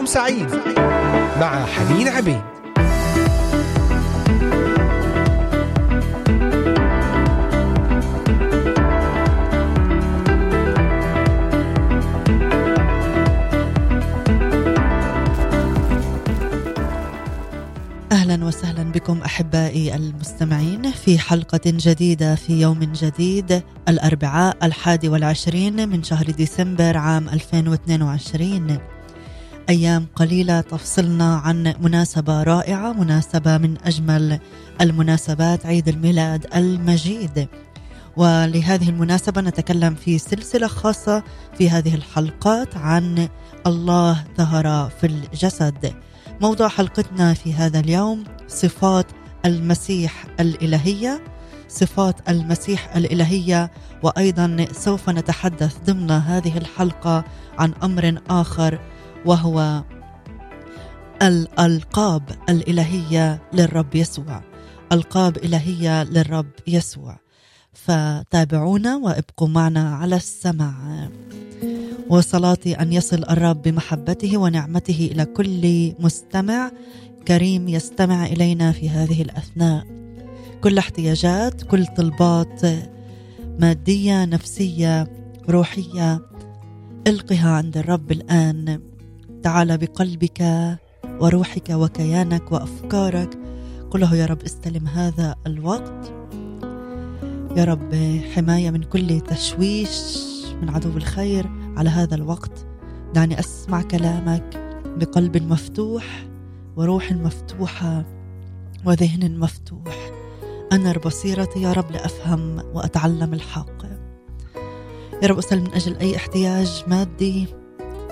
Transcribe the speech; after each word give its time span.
صباحكم 0.00 0.06
سعيد 0.06 0.48
مع 1.40 1.66
حنين 1.66 2.08
عبيد. 2.08 2.40
أهلا 18.12 18.44
وسهلا 18.44 18.82
بكم 18.82 19.22
أحبائي 19.22 19.94
المستمعين 19.94 20.90
في 20.90 21.18
حلقة 21.18 21.60
جديدة 21.66 22.34
في 22.34 22.60
يوم 22.60 22.78
جديد 22.78 23.62
الأربعاء 23.88 24.56
الحادي 24.62 25.08
والعشرين 25.08 25.88
من 25.88 26.02
شهر 26.02 26.30
ديسمبر 26.30 26.96
عام 26.96 27.28
2022 27.28 28.78
أيام 29.70 30.06
قليلة 30.14 30.60
تفصلنا 30.60 31.36
عن 31.36 31.74
مناسبة 31.80 32.42
رائعة 32.42 32.92
مناسبة 32.92 33.58
من 33.58 33.76
أجمل 33.84 34.38
المناسبات 34.80 35.66
عيد 35.66 35.88
الميلاد 35.88 36.46
المجيد. 36.54 37.48
ولهذه 38.16 38.88
المناسبة 38.88 39.40
نتكلم 39.40 39.94
في 39.94 40.18
سلسلة 40.18 40.66
خاصة 40.66 41.22
في 41.58 41.70
هذه 41.70 41.94
الحلقات 41.94 42.76
عن 42.76 43.28
الله 43.66 44.24
ظهر 44.38 44.90
في 45.00 45.06
الجسد. 45.06 45.92
موضوع 46.40 46.68
حلقتنا 46.68 47.34
في 47.34 47.54
هذا 47.54 47.80
اليوم 47.80 48.24
صفات 48.48 49.06
المسيح 49.44 50.26
الإلهية. 50.40 51.20
صفات 51.68 52.28
المسيح 52.28 52.96
الإلهية 52.96 53.70
وأيضا 54.02 54.66
سوف 54.72 55.10
نتحدث 55.10 55.76
ضمن 55.86 56.10
هذه 56.10 56.58
الحلقة 56.58 57.24
عن 57.58 57.72
أمر 57.82 58.18
آخر 58.30 58.78
وهو 59.26 59.82
الألقاب 61.22 62.22
الإلهية 62.48 63.42
للرب 63.52 63.94
يسوع. 63.94 64.42
ألقاب 64.92 65.36
إلهية 65.36 66.02
للرب 66.02 66.50
يسوع. 66.66 67.18
فتابعونا 67.72 68.96
وابقوا 68.96 69.48
معنا 69.48 69.94
على 69.94 70.16
السمع 70.16 70.74
وصلاتي 72.08 72.74
أن 72.74 72.92
يصل 72.92 73.24
الرب 73.30 73.62
بمحبته 73.62 74.38
ونعمته 74.38 75.08
إلى 75.12 75.24
كل 75.24 75.94
مستمع. 75.98 76.70
كريم 77.28 77.68
يستمع 77.68 78.26
إلينا 78.26 78.72
في 78.72 78.90
هذه 78.90 79.22
الأثناء. 79.22 79.86
كل 80.60 80.78
احتياجات 80.78 81.62
كل 81.62 81.86
طلبات 81.86 82.60
مادية 83.60 84.24
نفسية 84.24 85.12
روحية 85.48 86.20
القها 87.06 87.50
عند 87.50 87.76
الرب 87.76 88.12
الآن. 88.12 88.89
تعال 89.42 89.78
بقلبك 89.78 90.42
وروحك 91.20 91.70
وكيانك 91.70 92.52
وأفكارك. 92.52 93.38
قل 93.90 94.00
له 94.00 94.14
يا 94.14 94.26
رب 94.26 94.42
استلم 94.42 94.86
هذا 94.86 95.34
الوقت. 95.46 96.12
يا 97.56 97.64
رب 97.64 97.94
حماية 98.34 98.70
من 98.70 98.82
كل 98.82 99.20
تشويش 99.20 100.16
من 100.62 100.70
عدو 100.70 100.96
الخير 100.96 101.50
على 101.76 101.90
هذا 101.90 102.14
الوقت. 102.14 102.66
دعني 103.14 103.38
أسمع 103.38 103.82
كلامك 103.82 104.80
بقلب 104.96 105.36
مفتوح 105.36 106.26
وروح 106.76 107.12
مفتوحة 107.12 108.04
وذهن 108.84 109.38
مفتوح. 109.38 110.10
انر 110.72 110.98
بصيرتي 110.98 111.62
يا 111.62 111.72
رب 111.72 111.90
لأفهم 111.90 112.62
وأتعلم 112.74 113.34
الحق. 113.34 113.84
يا 115.22 115.28
رب 115.28 115.38
أسأل 115.38 115.60
من 115.60 115.74
أجل 115.74 115.96
أي 115.96 116.16
احتياج 116.16 116.84
مادي 116.86 117.46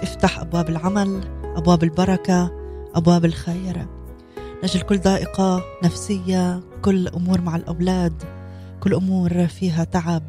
افتح 0.02 0.40
أبواب 0.40 0.68
العمل 0.68 1.20
أبواب 1.56 1.84
البركة 1.84 2.50
أبواب 2.94 3.24
الخير. 3.24 3.78
من 4.38 4.64
أجل 4.64 4.80
كل 4.80 4.98
ضائقة 4.98 5.62
نفسية 5.84 6.60
كل 6.82 7.08
أمور 7.08 7.40
مع 7.40 7.56
الأولاد 7.56 8.22
كل 8.80 8.94
أمور 8.94 9.46
فيها 9.46 9.84
تعب 9.84 10.22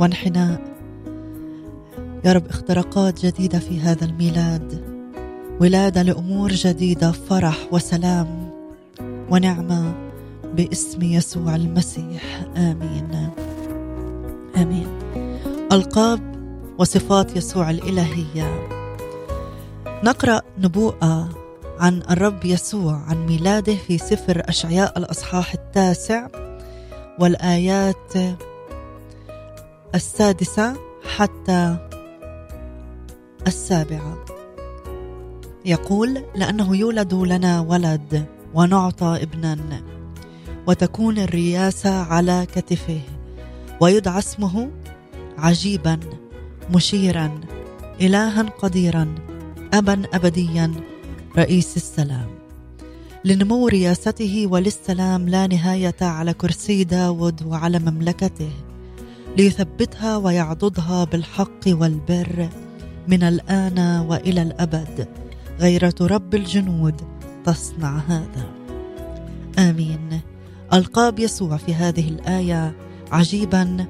وانحناء. 0.00 0.60
يا 2.24 2.32
رب 2.32 2.46
اختراقات 2.46 3.26
جديدة 3.26 3.58
في 3.58 3.80
هذا 3.80 4.04
الميلاد 4.04 4.90
ولادة 5.60 6.02
لأمور 6.02 6.52
جديدة 6.52 7.12
فرح 7.12 7.56
وسلام 7.72 8.50
ونعمة 9.30 9.94
باسم 10.56 11.02
يسوع 11.02 11.56
المسيح. 11.56 12.46
آمين. 12.56 13.30
آمين. 14.56 14.88
ألقاب 15.72 16.20
وصفات 16.78 17.36
يسوع 17.36 17.70
الإلهية. 17.70 18.79
نقرأ 20.04 20.40
نبوءة 20.58 21.28
عن 21.78 22.02
الرب 22.10 22.44
يسوع 22.44 23.00
عن 23.08 23.26
ميلاده 23.26 23.74
في 23.74 23.98
سفر 23.98 24.42
أشعياء 24.48 24.98
الأصحاح 24.98 25.54
التاسع 25.54 26.28
والآيات 27.18 28.12
السادسة 29.94 30.76
حتى 31.16 31.76
السابعة. 33.46 34.24
يقول 35.64 36.22
لأنه 36.34 36.76
يولد 36.76 37.14
لنا 37.14 37.60
ولد 37.60 38.26
ونعطى 38.54 39.18
ابنا 39.22 39.82
وتكون 40.66 41.18
الرياسة 41.18 42.02
على 42.02 42.46
كتفه 42.54 43.00
ويدعى 43.80 44.18
اسمه 44.18 44.70
عجيبا 45.38 46.00
مشيرا 46.74 47.40
الها 48.00 48.42
قديرا 48.42 49.14
ابا 49.74 50.02
ابديا 50.14 50.72
رئيس 51.38 51.76
السلام. 51.76 52.26
لنمو 53.24 53.68
رياسته 53.68 54.46
وللسلام 54.46 55.28
لا 55.28 55.46
نهاية 55.46 55.94
على 56.00 56.32
كرسي 56.32 56.84
داود 56.84 57.42
وعلى 57.42 57.78
مملكته 57.78 58.50
ليثبتها 59.36 60.16
ويعضدها 60.16 61.04
بالحق 61.04 61.60
والبر 61.66 62.48
من 63.08 63.22
الآن 63.22 64.06
وإلى 64.08 64.42
الأبد. 64.42 65.08
غيرة 65.60 65.94
رب 66.00 66.34
الجنود 66.34 66.94
تصنع 67.44 67.98
هذا. 67.98 68.50
آمين. 69.58 70.20
القاب 70.72 71.18
يسوع 71.18 71.56
في 71.56 71.74
هذه 71.74 72.08
الآية 72.08 72.76
عجيبا 73.12 73.86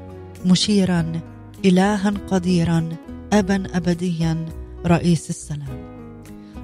مشيرا 0.47 1.21
الها 1.65 2.13
قديرا 2.31 2.89
ابا 3.33 3.63
ابديا 3.75 4.60
رئيس 4.87 5.31
السلام 5.31 5.91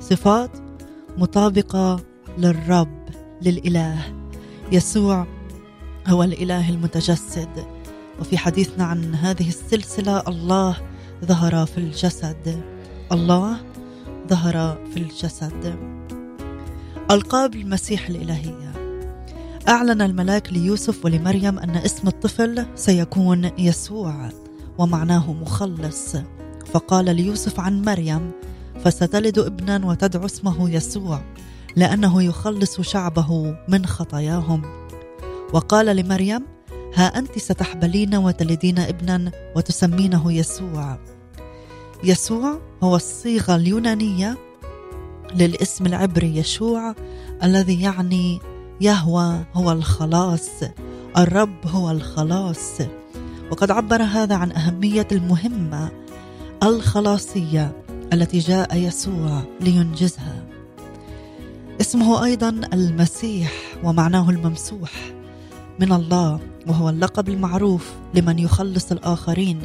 صفات 0.00 0.50
مطابقة 1.18 2.00
للرب 2.38 3.08
للإله. 3.42 3.98
يسوع 4.72 5.26
هو 6.06 6.22
الإله 6.22 6.70
المتجسد. 6.70 7.66
وفي 8.20 8.38
حديثنا 8.38 8.84
عن 8.84 9.14
هذه 9.14 9.48
السلسلة 9.48 10.22
الله 10.28 10.76
ظهر 11.24 11.66
في 11.66 11.78
الجسد. 11.78 12.62
الله 13.12 13.56
ظهر 14.28 14.78
في 14.94 14.96
الجسد. 14.96 15.76
ألقاب 17.10 17.54
المسيح 17.54 18.08
الإلهية. 18.08 18.72
أعلن 19.68 20.02
الملاك 20.02 20.52
ليوسف 20.52 21.04
ولمريم 21.04 21.58
أن 21.58 21.76
اسم 21.76 22.08
الطفل 22.08 22.66
سيكون 22.74 23.50
يسوع 23.58 24.28
ومعناه 24.78 25.32
مخلص. 25.32 26.16
فقال 26.72 27.16
ليوسف 27.16 27.60
عن 27.60 27.82
مريم 27.82 28.30
فستلد 28.84 29.38
ابنا 29.38 29.86
وتدعو 29.86 30.26
اسمه 30.26 30.70
يسوع 30.70 31.20
لأنه 31.76 32.22
يخلص 32.22 32.80
شعبه 32.80 33.56
من 33.68 33.86
خطاياهم. 33.86 34.62
وقال 35.52 35.96
لمريم 35.96 36.40
ها 36.94 37.18
أنت 37.18 37.38
ستحبلين 37.38 38.14
وتلدين 38.14 38.78
ابنا 38.78 39.30
وتسمينه 39.56 40.32
يسوع. 40.32 40.98
يسوع 42.04 42.60
هو 42.82 42.96
الصيغة 42.96 43.56
اليونانية 43.56 44.36
للاسم 45.34 45.86
العبري 45.86 46.36
يشوع 46.36 46.94
الذي 47.42 47.82
يعني 47.82 48.40
يهوى 48.80 49.44
هو 49.54 49.72
الخلاص 49.72 50.50
الرب 51.16 51.66
هو 51.66 51.90
الخلاص. 51.90 52.78
وقد 53.50 53.70
عبر 53.70 54.02
هذا 54.02 54.34
عن 54.34 54.52
أهمية 54.52 55.08
المهمة 55.12 56.05
الخلاصية 56.62 57.82
التي 58.12 58.38
جاء 58.38 58.76
يسوع 58.76 59.42
لينجزها. 59.60 60.44
اسمه 61.80 62.24
أيضا 62.24 62.48
المسيح 62.72 63.52
ومعناه 63.84 64.30
الممسوح 64.30 64.92
من 65.80 65.92
الله 65.92 66.40
وهو 66.66 66.88
اللقب 66.88 67.28
المعروف 67.28 67.92
لمن 68.14 68.38
يخلص 68.38 68.92
الآخرين 68.92 69.60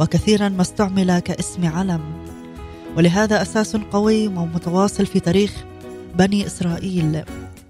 وكثيرا 0.00 0.48
ما 0.48 0.62
استعمل 0.62 1.18
كاسم 1.18 1.66
علم. 1.66 2.00
ولهذا 2.96 3.42
أساس 3.42 3.76
قوي 3.76 4.26
ومتواصل 4.28 5.06
في 5.06 5.20
تاريخ 5.20 5.64
بني 6.18 6.46
إسرائيل. 6.46 7.22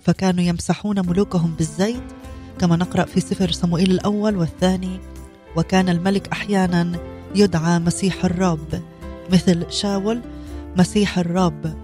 فكانوا 0.04 0.44
يمسحون 0.44 1.08
ملوكهم 1.08 1.54
بالزيت 1.58 2.02
كما 2.58 2.76
نقرأ 2.76 3.04
في 3.04 3.20
سفر 3.20 3.50
صموئيل 3.50 3.90
الأول 3.90 4.36
والثاني 4.36 5.00
وكان 5.56 5.88
الملك 5.88 6.28
أحيانا 6.28 6.92
يدعى 7.34 7.78
مسيح 7.78 8.24
الرب 8.24 8.82
مثل 9.32 9.72
شاول 9.72 10.20
مسيح 10.78 11.18
الرب. 11.18 11.74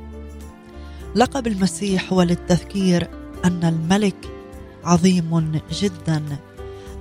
لقب 1.15 1.47
المسيح 1.47 2.13
هو 2.13 2.23
للتذكير 2.23 3.09
أن 3.45 3.65
الملك 3.65 4.17
عظيم 4.85 5.61
جدا. 5.73 6.23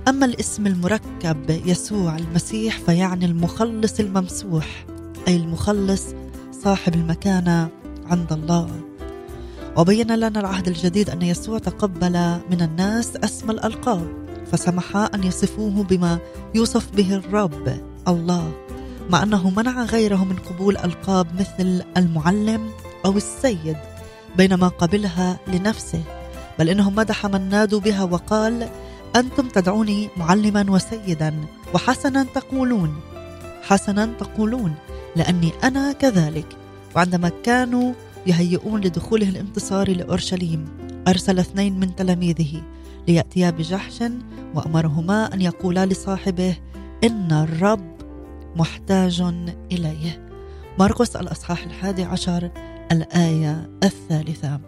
أما 0.08 0.26
الاسم 0.26 0.66
المركب 0.66 1.50
يسوع 1.66 2.16
المسيح 2.16 2.78
فيعني 2.78 3.24
المخلص 3.24 4.00
الممسوح 4.00 4.86
أي 5.28 5.36
المخلص 5.36 6.04
صاحب 6.62 6.94
المكانة 6.94 7.68
عند 8.06 8.32
الله. 8.32 8.70
وبين 9.76 10.16
لنا 10.16 10.40
العهد 10.40 10.68
الجديد 10.68 11.10
أن 11.10 11.22
يسوع 11.22 11.58
تقبل 11.58 12.38
من 12.50 12.62
الناس 12.62 13.16
اسم 13.16 13.50
الألقاب 13.50 14.26
فسمح 14.52 14.96
أن 14.96 15.24
يصفوه 15.24 15.82
بما 15.82 16.18
يوصف 16.54 16.96
به 16.96 17.14
الرب. 17.14 17.95
الله 18.08 18.52
مع 19.10 19.22
أنه 19.22 19.50
منع 19.50 19.84
غيره 19.84 20.24
من 20.24 20.36
قبول 20.36 20.76
ألقاب 20.76 21.26
مثل 21.40 21.82
المعلم 21.96 22.70
أو 23.04 23.16
السيد 23.16 23.76
بينما 24.36 24.68
قبلها 24.68 25.38
لنفسه 25.48 26.02
بل 26.58 26.68
إنه 26.68 26.90
مدح 26.90 27.26
من 27.26 27.48
نادوا 27.48 27.80
بها 27.80 28.04
وقال 28.04 28.68
أنتم 29.16 29.48
تدعوني 29.48 30.08
معلما 30.16 30.66
وسيدا 30.68 31.34
وحسنا 31.74 32.26
تقولون 32.34 32.94
حسنا 33.62 34.06
تقولون 34.06 34.74
لأني 35.16 35.52
أنا 35.64 35.92
كذلك 35.92 36.46
وعندما 36.96 37.30
كانوا 37.42 37.92
يهيئون 38.26 38.80
لدخوله 38.80 39.28
الانتصاري 39.28 39.94
لأورشليم 39.94 40.68
أرسل 41.08 41.38
اثنين 41.38 41.80
من 41.80 41.96
تلاميذه 41.96 42.62
ليأتيا 43.08 43.50
بجحش 43.50 44.02
وأمرهما 44.54 45.34
أن 45.34 45.40
يقولا 45.40 45.86
لصاحبه 45.86 46.56
إن 47.04 47.32
الرب 47.32 47.95
محتاج 48.56 49.20
إليه. 49.72 50.28
مرقس 50.78 51.16
الأصحاح 51.16 51.64
الحادي 51.64 52.04
عشر 52.04 52.50
الآية 52.92 53.70
الثالثة. 53.82 54.60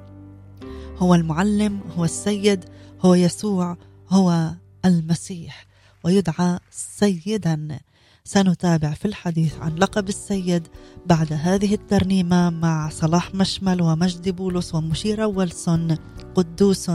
هو 0.96 1.14
المعلم 1.14 1.80
هو 1.96 2.04
السيد 2.04 2.64
هو 3.00 3.14
يسوع 3.14 3.76
هو 4.08 4.50
المسيح. 4.84 5.66
ويدعى 6.04 6.58
سيدا. 6.70 7.78
سنتابع 8.24 8.90
في 8.90 9.04
الحديث 9.04 9.54
عن 9.60 9.74
لقب 9.74 10.08
السيد 10.08 10.68
بعد 11.06 11.32
هذه 11.32 11.74
الترنيمة 11.74 12.50
مع 12.50 12.88
صلاح 12.88 13.34
مشمل 13.34 13.82
ومجدي 13.82 14.32
بولس 14.32 14.74
ومشيرة 14.74 15.26
ويلسون. 15.26 15.96
قدوس 16.34 16.90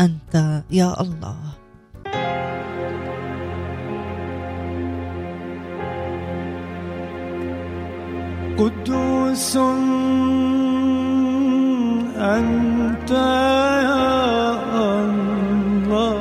أنت 0.00 0.64
يا 0.70 1.00
الله. 1.00 1.61
قدوس 8.58 9.56
أنت 12.16 13.10
يا 13.10 14.12
الله. 15.00 16.18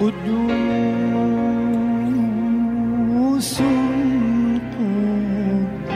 قدوس 0.00 0.38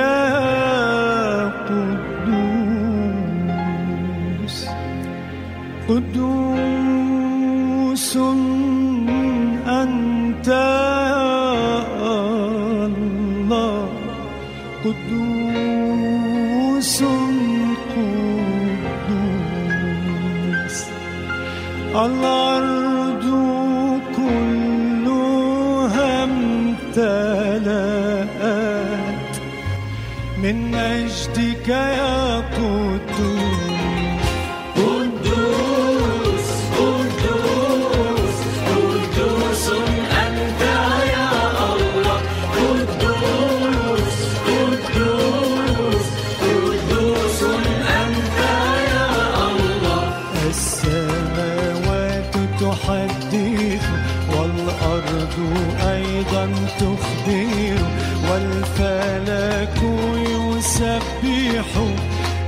يسبح 61.47 61.83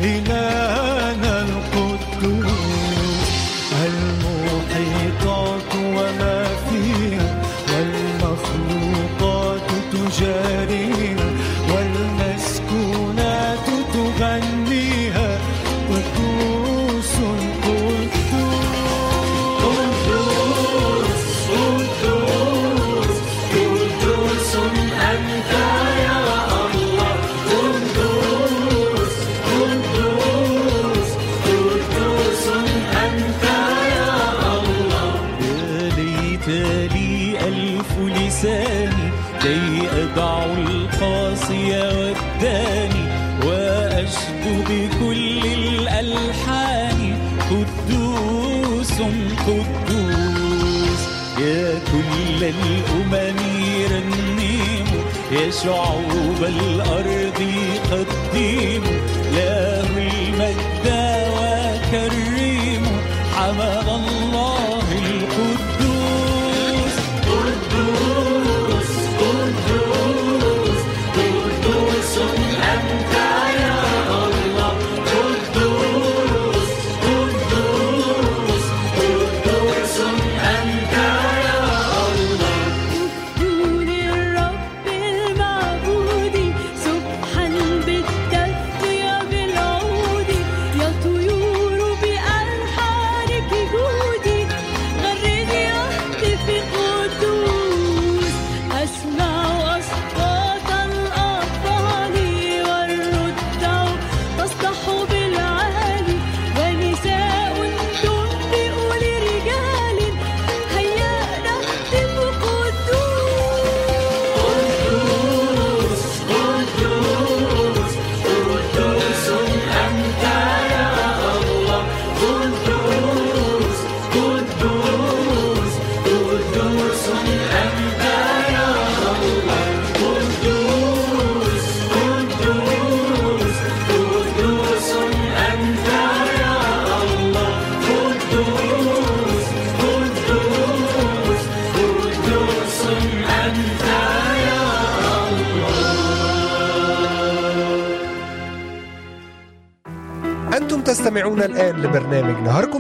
إلهنا 0.01 1.38
شعوب 55.63 56.43
الأرض. 56.43 57.18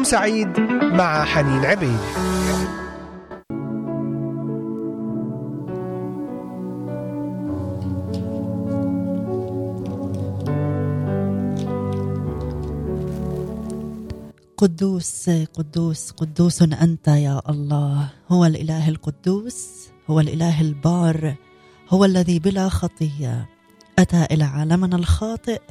سعيد 0.09 0.59
مع 0.81 1.25
حنين 1.25 1.65
عبيد. 1.65 1.99
قدوس 14.57 15.29
قدوس 15.29 16.11
قدوس 16.11 16.61
أنت 16.61 17.07
يا 17.07 17.41
الله. 17.49 18.09
هو 18.29 18.45
الإله 18.45 18.89
القدوس 18.89 19.89
هو 20.09 20.19
الإله 20.19 20.61
البار 20.61 21.35
هو 21.89 22.05
الذي 22.05 22.39
بلا 22.39 22.69
خطية 22.69 23.49
أتى 23.99 24.25
إلى 24.31 24.43
عالمنا 24.43 24.95
الخاطئ 24.95 25.61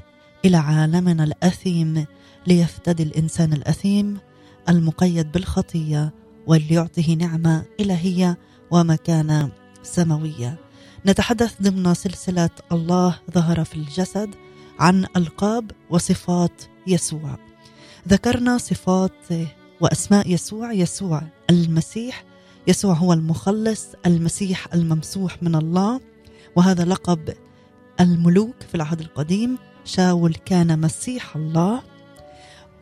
إلى 0.44 0.56
عالمنا 0.56 1.24
الأثيم 1.24 2.06
ليفتدي 2.46 3.02
الإنسان 3.02 3.52
الأثيم. 3.52 4.27
المقيد 4.68 5.32
بالخطية 5.32 6.14
وليعطيه 6.46 7.14
نعمة 7.16 7.64
إلهية 7.80 8.38
ومكانة 8.70 9.50
سماوية. 9.82 10.58
نتحدث 11.06 11.62
ضمن 11.62 11.94
سلسلة 11.94 12.50
الله 12.72 13.18
ظهر 13.30 13.64
في 13.64 13.74
الجسد 13.74 14.34
عن 14.78 15.06
ألقاب 15.16 15.70
وصفات 15.90 16.62
يسوع. 16.86 17.38
ذكرنا 18.08 18.58
صفات 18.58 19.12
وأسماء 19.80 20.30
يسوع 20.30 20.72
يسوع 20.72 21.22
المسيح 21.50 22.24
يسوع 22.66 22.94
هو 22.94 23.12
المخلص 23.12 23.86
المسيح 24.06 24.74
الممسوح 24.74 25.42
من 25.42 25.54
الله 25.54 26.00
وهذا 26.56 26.84
لقب 26.84 27.34
الملوك 28.00 28.54
في 28.68 28.74
العهد 28.74 29.00
القديم. 29.00 29.58
شاول 29.84 30.34
كان 30.34 30.80
مسيح 30.80 31.36
الله. 31.36 31.82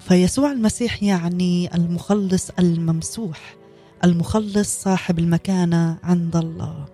فيسوع 0.09 0.53
المسيح 0.53 1.03
يعني 1.03 1.75
المخلص 1.75 2.51
الممسوح 2.59 3.57
المخلص 4.05 4.83
صاحب 4.83 5.19
المكانة 5.19 5.99
عند 6.03 6.37
الله. 6.37 6.85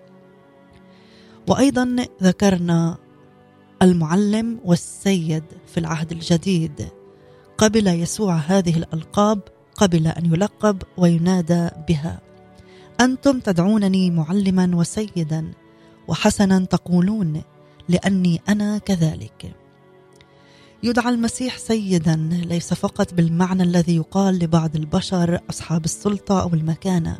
وأيضا 1.48 1.96
ذكرنا 2.22 2.96
المعلم 3.82 4.60
والسيد 4.64 5.44
في 5.66 5.80
العهد 5.80 6.12
الجديد. 6.12 6.88
قبل 7.58 7.86
يسوع 7.86 8.36
هذه 8.36 8.76
الألقاب 8.76 9.40
قبل 9.74 10.06
أن 10.06 10.26
يلقب 10.26 10.82
وينادى 10.96 11.68
بها. 11.88 12.20
أنتم 13.00 13.40
تدعونني 13.40 14.10
معلما 14.10 14.70
وسيدا 14.74 15.52
وحسنا 16.08 16.58
تقولون 16.58 17.42
لأني 17.88 18.40
أنا 18.48 18.78
كذلك. 18.78 19.61
يدعى 20.84 21.08
المسيح 21.14 21.58
سيدا 21.58 22.16
ليس 22.30 22.74
فقط 22.74 23.14
بالمعنى 23.14 23.62
الذي 23.62 23.96
يقال 23.96 24.38
لبعض 24.38 24.76
البشر 24.76 25.40
أصحاب 25.50 25.84
السلطة 25.84 26.42
أو 26.42 26.54
المكانة 26.54 27.18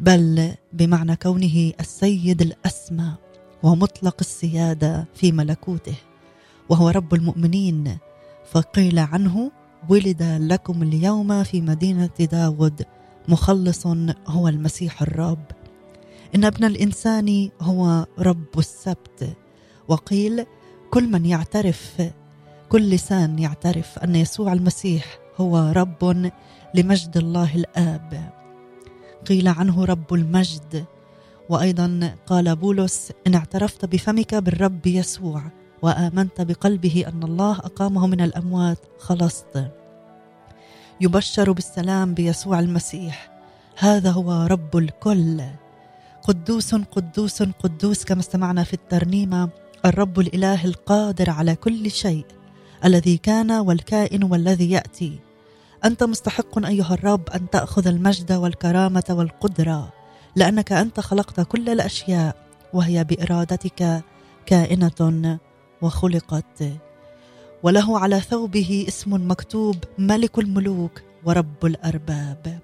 بل 0.00 0.54
بمعنى 0.72 1.16
كونه 1.16 1.72
السيد 1.80 2.42
الأسمى 2.42 3.12
ومطلق 3.62 4.16
السيادة 4.20 5.06
في 5.14 5.32
ملكوته 5.32 5.94
وهو 6.68 6.88
رب 6.88 7.14
المؤمنين. 7.14 7.98
فقيل 8.50 8.98
عنه 8.98 9.50
ولد 9.88 10.22
لكم 10.22 10.82
اليوم 10.82 11.42
في 11.42 11.60
مدينة 11.60 12.10
داود 12.20 12.82
مخلص 13.28 13.86
هو 14.26 14.48
المسيح 14.48 15.02
الرب. 15.02 15.44
إن 16.34 16.44
ابن 16.44 16.64
الإنسان 16.64 17.50
هو 17.60 18.06
رب 18.18 18.58
السبت. 18.58 19.36
وقيل 19.88 20.46
كل 20.90 21.08
من 21.08 21.26
يعترف 21.26 22.02
كل 22.74 22.90
لسان 22.90 23.38
يعترف 23.38 23.98
أن 23.98 24.16
يسوع 24.16 24.52
المسيح 24.52 25.18
هو 25.40 25.72
رب 25.76 26.30
لمجد 26.74 27.16
الله 27.16 27.54
الآب. 27.54 28.32
قيل 29.26 29.48
عنه 29.48 29.84
رب 29.84 30.14
المجد 30.14 30.84
وأيضا 31.48 32.16
قال 32.26 32.56
بولس 32.56 33.12
إن 33.26 33.34
اعترفت 33.34 33.84
بفمك 33.84 34.34
بالرب 34.34 34.86
يسوع 34.86 35.42
وآمنت 35.82 36.40
بقلبه 36.40 37.04
أن 37.08 37.22
الله 37.22 37.52
أقامه 37.52 38.06
من 38.06 38.20
الأموات 38.20 38.78
خلصت. 38.98 39.70
يبشر 41.00 41.52
بالسلام 41.52 42.14
بيسوع 42.14 42.60
المسيح. 42.60 43.30
هذا 43.78 44.10
هو 44.10 44.46
رب 44.50 44.76
الكل. 44.76 45.42
قدوس 46.22 46.74
قدوس 46.74 47.42
قدوس 47.42 48.04
كما 48.04 48.20
استمعنا 48.20 48.64
في 48.64 48.74
الترنيمة 48.74 49.48
الرب 49.84 50.20
الإله 50.20 50.64
القادر 50.64 51.30
على 51.30 51.56
كل 51.56 51.90
شيء 51.90 52.24
الذي 52.84 53.16
كان 53.16 53.50
والكائن 53.50 54.24
والذي 54.24 54.70
يأتي. 54.70 55.18
أنت 55.84 56.04
مستحق 56.04 56.66
أيها 56.66 56.94
الرب 56.94 57.28
أن 57.30 57.50
تأخذ 57.50 57.86
المجد 57.86 58.32
والكرامة 58.32 59.04
والقدرة 59.10 59.92
لأنك 60.36 60.72
أنت 60.72 61.00
خلقت 61.00 61.40
كل 61.40 61.68
الأشياء 61.68 62.36
وهي 62.72 63.04
بإرادتك 63.04 64.02
كائنة 64.46 65.38
وخلقت. 65.82 66.62
وله 67.62 67.98
على 67.98 68.20
ثوبه 68.20 68.84
اسم 68.88 69.30
مكتوب 69.30 69.76
ملك 69.98 70.38
الملوك 70.38 71.02
ورب 71.24 71.66
الأرباب. 71.66 72.58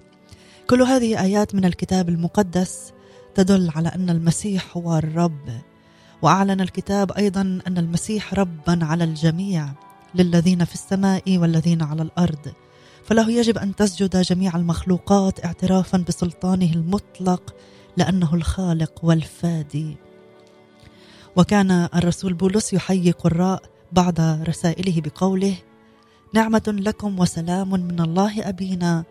كل 0.67 0.83
هذه 0.83 1.21
آيات 1.21 1.55
من 1.55 1.65
الكتاب 1.65 2.09
المقدس 2.09 2.93
تدل 3.35 3.71
على 3.77 3.89
أن 3.89 4.11
المسيح 4.11 4.77
هو 4.77 4.97
الرب. 4.97 5.61
وأعلن 6.23 6.61
الكتاب 6.61 7.13
أيضا 7.13 7.41
أن 7.41 7.79
المسيح 7.79 8.35
ربا 8.35 8.79
على 8.85 9.05
الجميع. 9.05 9.69
للذين 10.15 10.65
في 10.65 10.75
السماء 10.75 11.39
والذين 11.39 11.83
على 11.83 12.03
الأرض. 12.03 12.53
فله 13.05 13.31
يجب 13.31 13.59
أن 13.59 13.77
تسجد 13.77 14.17
جميع 14.17 14.57
المخلوقات 14.57 15.45
اعترافا 15.45 16.05
بسلطانه 16.09 16.73
المطلق 16.73 17.55
لأنه 17.97 18.35
الخالق 18.35 19.05
والفادي. 19.05 19.97
وكان 21.37 21.71
الرسول 21.71 22.35
بولس 22.35 22.73
يحيي 22.73 23.11
قراء 23.11 23.63
بعض 23.93 24.21
رسائله 24.21 25.01
بقوله 25.01 25.57
نعمة 26.35 26.63
لكم 26.67 27.19
وسلام 27.19 27.71
من 27.71 28.01
الله 28.01 28.49
أبينا 28.49 29.05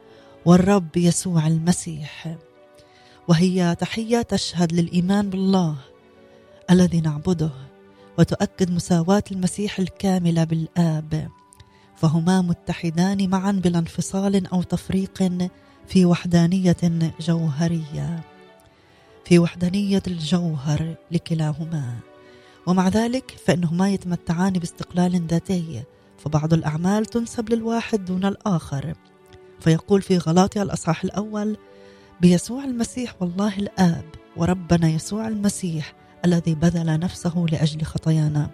والرب 0.46 0.98
يسوع 0.98 1.48
المسيح. 1.48 2.38
وهي 3.28 3.76
تحية 3.80 4.22
تشهد 4.22 4.74
للإيمان 4.74 5.30
بالله 5.30 5.76
الذي 6.72 7.02
نعبده. 7.02 7.69
وتؤكد 8.20 8.72
مساواة 8.72 9.24
المسيح 9.32 9.80
الكاملة 9.80 10.44
بالآب. 10.44 11.30
فهما 11.96 12.42
متحدان 12.42 13.30
معا 13.30 13.52
بلا 13.52 13.80
انفصال 13.80 14.48
أو 14.48 14.64
تفريق 14.64 15.50
في 15.88 16.06
وحدانية 16.06 16.78
جوهرية. 17.20 18.24
في 19.26 19.40
وحدانية 19.40 20.04
الجوهر 20.08 20.96
لكلاهما. 21.12 22.00
ومع 22.68 22.88
ذلك 22.88 23.32
فإنهما 23.46 23.90
يتمتعان 23.90 24.54
باستقلال 24.54 25.28
ذاتي. 25.28 25.84
فبعض 26.18 26.54
الأعمال 26.54 27.06
تنسب 27.06 27.50
للواحد 27.54 28.06
دون 28.06 28.26
الآخر. 28.26 28.94
فيقول 29.60 30.02
في 30.02 30.18
غلاطيا 30.18 30.64
الأصحاح 30.64 31.04
الأول 31.04 31.58
بيسوع 32.22 32.64
المسيح 32.64 33.22
والله 33.22 33.58
الآب 33.58 34.06
وربنا 34.38 34.90
يسوع 34.90 35.28
المسيح 35.28 35.99
الذي 36.26 36.56
بذل 36.56 37.00
نفسه 37.00 37.46
لأجل 37.52 37.82
خطايانا. 37.82 38.50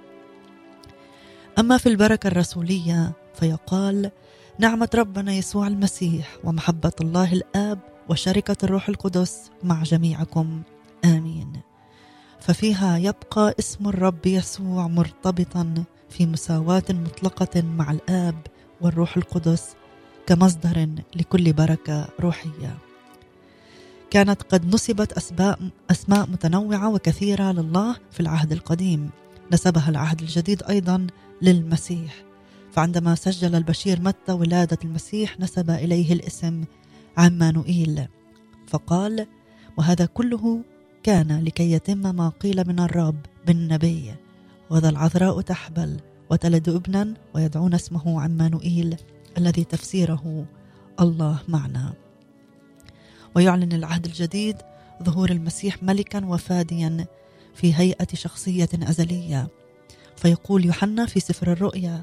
أما 1.59 1.77
في 1.77 1.89
البركة 1.89 2.27
الرسولية 2.27 3.11
فيقال 3.33 4.11
نعمة 4.59 4.89
ربنا 4.95 5.33
يسوع 5.33 5.67
المسيح 5.67 6.37
ومحبة 6.43 6.91
الله 7.01 7.33
الآب 7.33 7.79
وشركة 8.09 8.55
الروح 8.63 8.89
القدس 8.89 9.51
مع 9.63 9.83
جميعكم. 9.83 10.61
آمين. 11.05 11.61
ففيها 12.39 12.97
يبقى 12.97 13.55
اسم 13.59 13.87
الرب 13.87 14.25
يسوع 14.25 14.87
مرتبطا 14.87 15.83
في 16.09 16.25
مساواة 16.25 16.83
مطلقة 16.89 17.61
مع 17.61 17.91
الآب 17.91 18.35
والروح 18.81 19.17
القدس 19.17 19.75
كمصدر 20.27 20.87
لكل 21.15 21.53
بركة 21.53 22.07
روحية. 22.19 22.77
كانت 24.15 24.43
قد 24.43 24.75
نسبت 24.75 25.13
أسماء 25.13 25.59
أسماء 25.91 26.29
متنوعة 26.29 26.89
وكثيرة 26.89 27.51
لله 27.51 27.95
في 28.11 28.19
العهد 28.19 28.51
القديم، 28.51 29.09
نسبها 29.51 29.89
العهد 29.89 30.21
الجديد 30.21 30.63
أيضا 30.63 31.07
للمسيح، 31.41 32.23
فعندما 32.71 33.15
سجل 33.15 33.55
البشير 33.55 34.01
متى 34.01 34.31
ولادة 34.31 34.77
المسيح 34.85 35.39
نسب 35.39 35.69
إليه 35.69 36.13
الاسم 36.13 36.63
عمانوئيل، 37.17 38.07
فقال: 38.67 39.27
وهذا 39.77 40.05
كله 40.05 40.63
كان 41.03 41.43
لكي 41.43 41.71
يتم 41.71 42.15
ما 42.15 42.29
قيل 42.29 42.67
من 42.67 42.79
الرب 42.79 43.19
بالنبي. 43.47 44.13
وذا 44.69 44.89
العذراء 44.89 45.41
تحبل 45.41 45.99
وتلد 46.29 46.69
ابنا 46.69 47.13
ويدعون 47.33 47.73
اسمه 47.73 48.21
عمانوئيل 48.21 48.95
الذي 49.37 49.63
تفسيره 49.63 50.45
الله 50.99 51.39
معنا. 51.47 52.04
ويعلن 53.35 53.73
العهد 53.73 54.05
الجديد 54.05 54.57
ظهور 55.03 55.29
المسيح 55.29 55.83
ملكا 55.83 56.25
وفاديا 56.25 57.05
في 57.55 57.75
هيئة 57.75 58.07
شخصية 58.13 58.69
أزلية. 58.73 59.47
فيقول 60.15 60.65
يوحنا 60.65 61.05
في 61.05 61.19
سفر 61.19 61.51
الرؤيا 61.51 62.01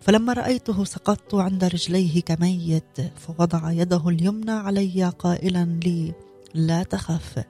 فلما 0.00 0.32
رأيته 0.32 0.84
سقطت 0.84 1.34
عند 1.34 1.64
رجليه 1.64 2.22
كميت 2.22 3.00
فوضع 3.16 3.72
يده 3.72 4.08
اليمنى 4.08 4.50
علي 4.50 5.12
قائلا 5.18 5.78
لي 5.84 6.14
لا 6.54 6.82
تخف 6.82 7.44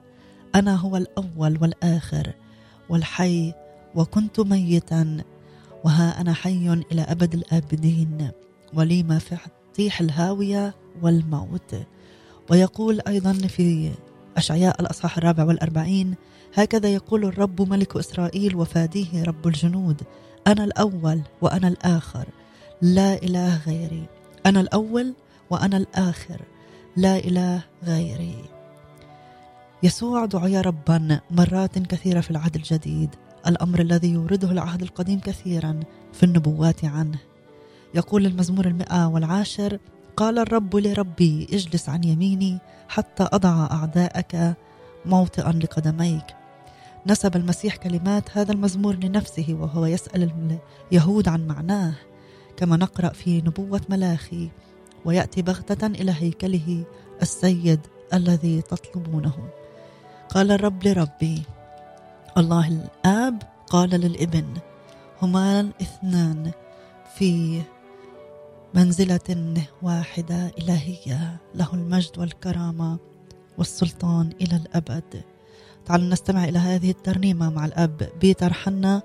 أنا 0.55 0.75
هو 0.75 0.97
الأول 0.97 1.57
والآخر 1.61 2.33
والحي 2.89 3.53
وكنت 3.95 4.39
ميتا 4.39 5.17
وها 5.83 6.21
أنا 6.21 6.33
حي 6.33 6.73
إلى 6.91 7.01
أبد 7.01 7.33
الآبدين 7.33 8.31
ولي 8.73 9.03
مفاتيح 9.03 10.01
الهاوية 10.01 10.75
والموت. 11.01 11.75
ويقول 12.49 13.01
أيضا 13.07 13.33
في 13.33 13.91
أشعياء 14.37 14.81
الأصحاح 14.81 15.17
الرابع 15.17 15.43
والأربعين 15.43 16.15
هكذا 16.53 16.89
يقول 16.89 17.25
الرب 17.25 17.61
ملك 17.69 17.95
إسرائيل 17.95 18.55
وفاديه 18.55 19.23
رب 19.23 19.47
الجنود 19.47 20.01
أنا 20.47 20.63
الأول 20.63 21.21
وأنا 21.41 21.67
الآخر 21.67 22.25
لا 22.81 23.23
إله 23.23 23.57
غيري 23.67 24.05
أنا 24.45 24.59
الأول 24.59 25.13
وأنا 25.49 25.77
الآخر 25.77 26.41
لا 26.97 27.17
إله 27.17 27.61
غيري. 27.83 28.35
يسوع 29.83 30.25
دعي 30.25 30.61
ربا 30.61 31.19
مرات 31.31 31.79
كثيرة 31.79 32.21
في 32.21 32.31
العهد 32.31 32.55
الجديد 32.55 33.09
الأمر 33.47 33.79
الذي 33.81 34.11
يورده 34.11 34.51
العهد 34.51 34.81
القديم 34.81 35.19
كثيرا 35.19 35.79
في 36.13 36.23
النبوات 36.23 36.85
عنه. 36.85 37.19
يقول 37.95 38.25
المزمور 38.25 38.65
المئة 38.67 39.07
والعاشر 39.07 39.79
قال 40.17 40.39
الرب 40.39 40.75
لربي 40.75 41.47
اجلس 41.53 41.89
عن 41.89 42.03
يميني 42.03 42.59
حتى 42.89 43.29
أضع 43.33 43.67
أعداءك 43.71 44.55
موطئا 45.05 45.51
لقدميك. 45.51 46.23
نسب 47.07 47.35
المسيح 47.35 47.75
كلمات 47.75 48.37
هذا 48.37 48.51
المزمور 48.51 48.95
لنفسه 48.95 49.57
وهو 49.59 49.85
يسأل 49.85 50.31
اليهود 50.91 51.27
عن 51.27 51.47
معناه 51.47 51.93
كما 52.57 52.77
نقرأ 52.77 53.09
في 53.09 53.37
نبوة 53.37 53.81
ملاخي 53.89 54.49
ويأتي 55.05 55.41
بغتة 55.41 55.87
إلى 55.87 56.13
هيكله 56.19 56.83
السيد 57.21 57.79
الذي 58.13 58.61
تطلبونه. 58.61 59.49
قال 60.29 60.51
الرب 60.51 60.87
لربي 60.87 61.43
الله 62.37 62.67
الآب 62.67 63.41
قال 63.69 63.89
للإبن 63.89 64.53
هما 65.21 65.59
الاثنان 65.59 66.51
في 67.15 67.61
منزلة 68.73 69.63
واحدة 69.81 70.51
إلهية 70.57 71.37
له 71.55 71.73
المجد 71.73 72.19
والكرامة 72.19 72.97
والسلطان 73.57 74.29
إلى 74.41 74.55
الأبد. 74.55 75.23
تعالوا 75.85 76.07
نستمع 76.07 76.43
إلى 76.43 76.59
هذه 76.59 76.91
الترنيمة 76.91 77.49
مع 77.49 77.65
الأب 77.65 78.09
بيتر 78.21 78.53
حنا. 78.53 79.01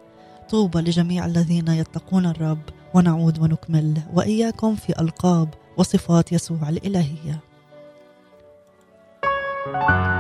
طوبى 0.51 0.79
لجميع 0.79 1.27
الذين 1.27 1.69
يتقون 1.69 2.27
الرب 2.27 2.63
ونعود 2.95 3.39
ونكمل. 3.39 4.03
وإياكم 4.15 4.75
في 4.75 5.01
ألقاب 5.01 5.49
وصفات 5.77 6.33
يسوع 6.33 6.69
الإلهية. 6.69 7.41
طوبى 9.67 10.12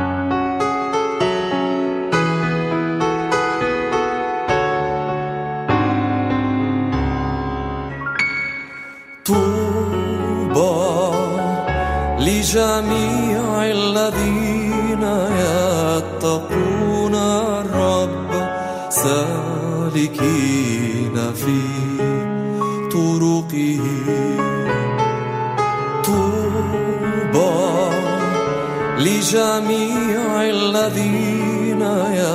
لجميع 12.22 13.42
الذين 13.64 15.04
يتقون 15.42 17.14
الرب 17.14 18.30
سالكين 18.90 20.36
في 21.34 21.60
طرقه. 22.92 23.80
طوبى 26.04 27.60
لجميع 28.98 30.42
الذين 30.42 31.82
يتقون 31.82 32.31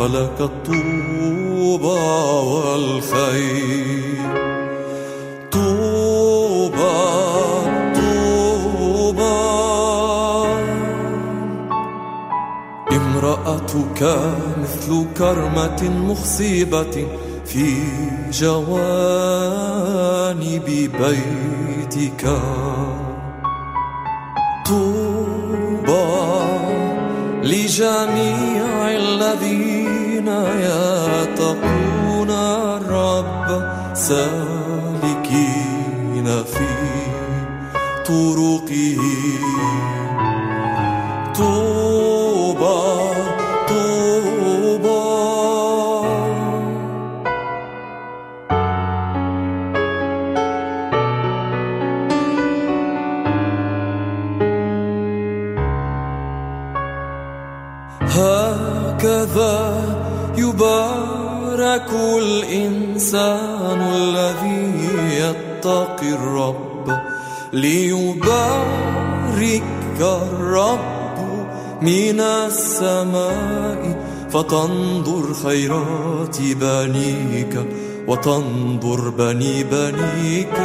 فلك 0.00 0.40
الطوبى 0.40 2.00
والخير. 2.50 4.16
طوبى 5.52 7.00
طوبى 7.94 9.40
امرأتك 12.92 14.00
مثل 14.62 15.06
كرمة 15.18 15.80
مخصبة 16.08 17.06
في 17.44 17.66
جوانب 18.32 19.00
بيتك. 21.00 22.22
يتقون 31.50 32.30
الرب 32.30 33.48
سالكين 33.94 35.44
في 36.44 36.66
طرقه 38.06 38.49
فتنظر 74.30 75.34
خيرات 75.34 76.36
بنيك 76.40 77.54
وتنظر 78.08 79.10
بني 79.10 79.64
بنيك. 79.64 80.58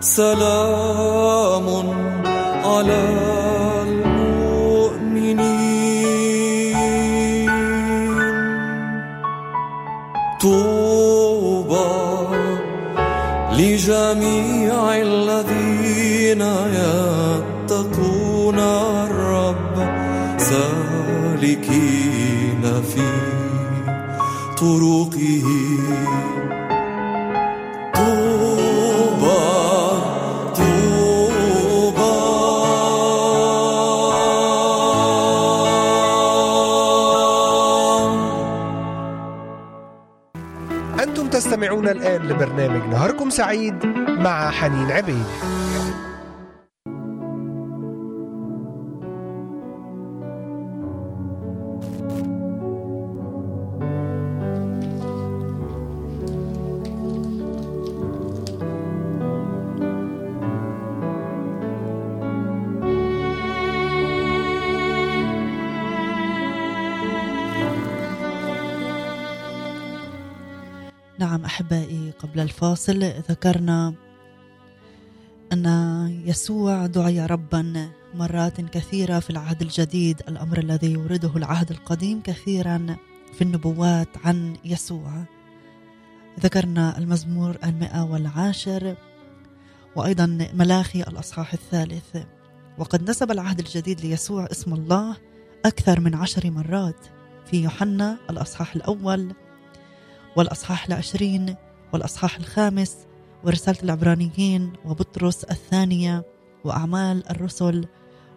سلام 0.00 1.66
على 2.64 3.00
المؤمنين. 3.82 4.28
طوبى 10.40 11.88
لجميع 13.58 14.94
الذين 14.94 16.42
يتقون 16.42 17.17
سالكين 21.40 22.62
في 22.82 23.02
طرقه 24.58 25.44
أنتم 41.00 41.28
تستمعون 41.28 41.88
الآن 41.88 42.22
لبرنامج 42.22 42.82
نهاركم 42.90 43.30
سعيد 43.30 43.86
مع 44.08 44.50
حنين 44.50 44.90
عبيد. 44.90 45.24
أحبائي 71.58 72.12
قبل 72.18 72.40
الفاصل 72.40 72.98
ذكرنا 73.30 73.94
أن 75.52 75.66
يسوع 76.26 76.86
دعي 76.86 77.26
ربا 77.26 77.90
مرات 78.14 78.60
كثيرة 78.60 79.18
في 79.18 79.30
العهد 79.30 79.62
الجديد 79.62 80.22
الأمر 80.28 80.58
الذي 80.58 80.92
يورده 80.92 81.36
العهد 81.36 81.70
القديم 81.70 82.20
كثيرا 82.22 82.96
في 83.34 83.42
النبوات 83.42 84.08
عن 84.24 84.56
يسوع. 84.64 85.24
ذكرنا 86.40 86.98
المزمور 86.98 87.56
المئة 87.64 88.04
والعاشر 88.04 88.96
وأيضا 89.96 90.26
ملاخي 90.54 91.00
الأصحاح 91.00 91.52
الثالث. 91.52 92.16
وقد 92.78 93.10
نسب 93.10 93.30
العهد 93.30 93.58
الجديد 93.58 94.00
ليسوع 94.00 94.48
اسم 94.50 94.74
الله 94.74 95.16
أكثر 95.64 96.00
من 96.00 96.14
عشر 96.14 96.50
مرات 96.50 97.06
في 97.50 97.62
يوحنا 97.62 98.18
الأصحاح 98.30 98.74
الأول 98.74 99.32
والأصحاح 100.38 100.86
العشرين 100.86 101.54
والأصحاح 101.92 102.36
الخامس 102.36 102.96
ورسالة 103.44 103.78
العبرانيين 103.82 104.72
وبطرس 104.84 105.44
الثانية 105.44 106.24
وأعمال 106.64 107.30
الرسل 107.30 107.86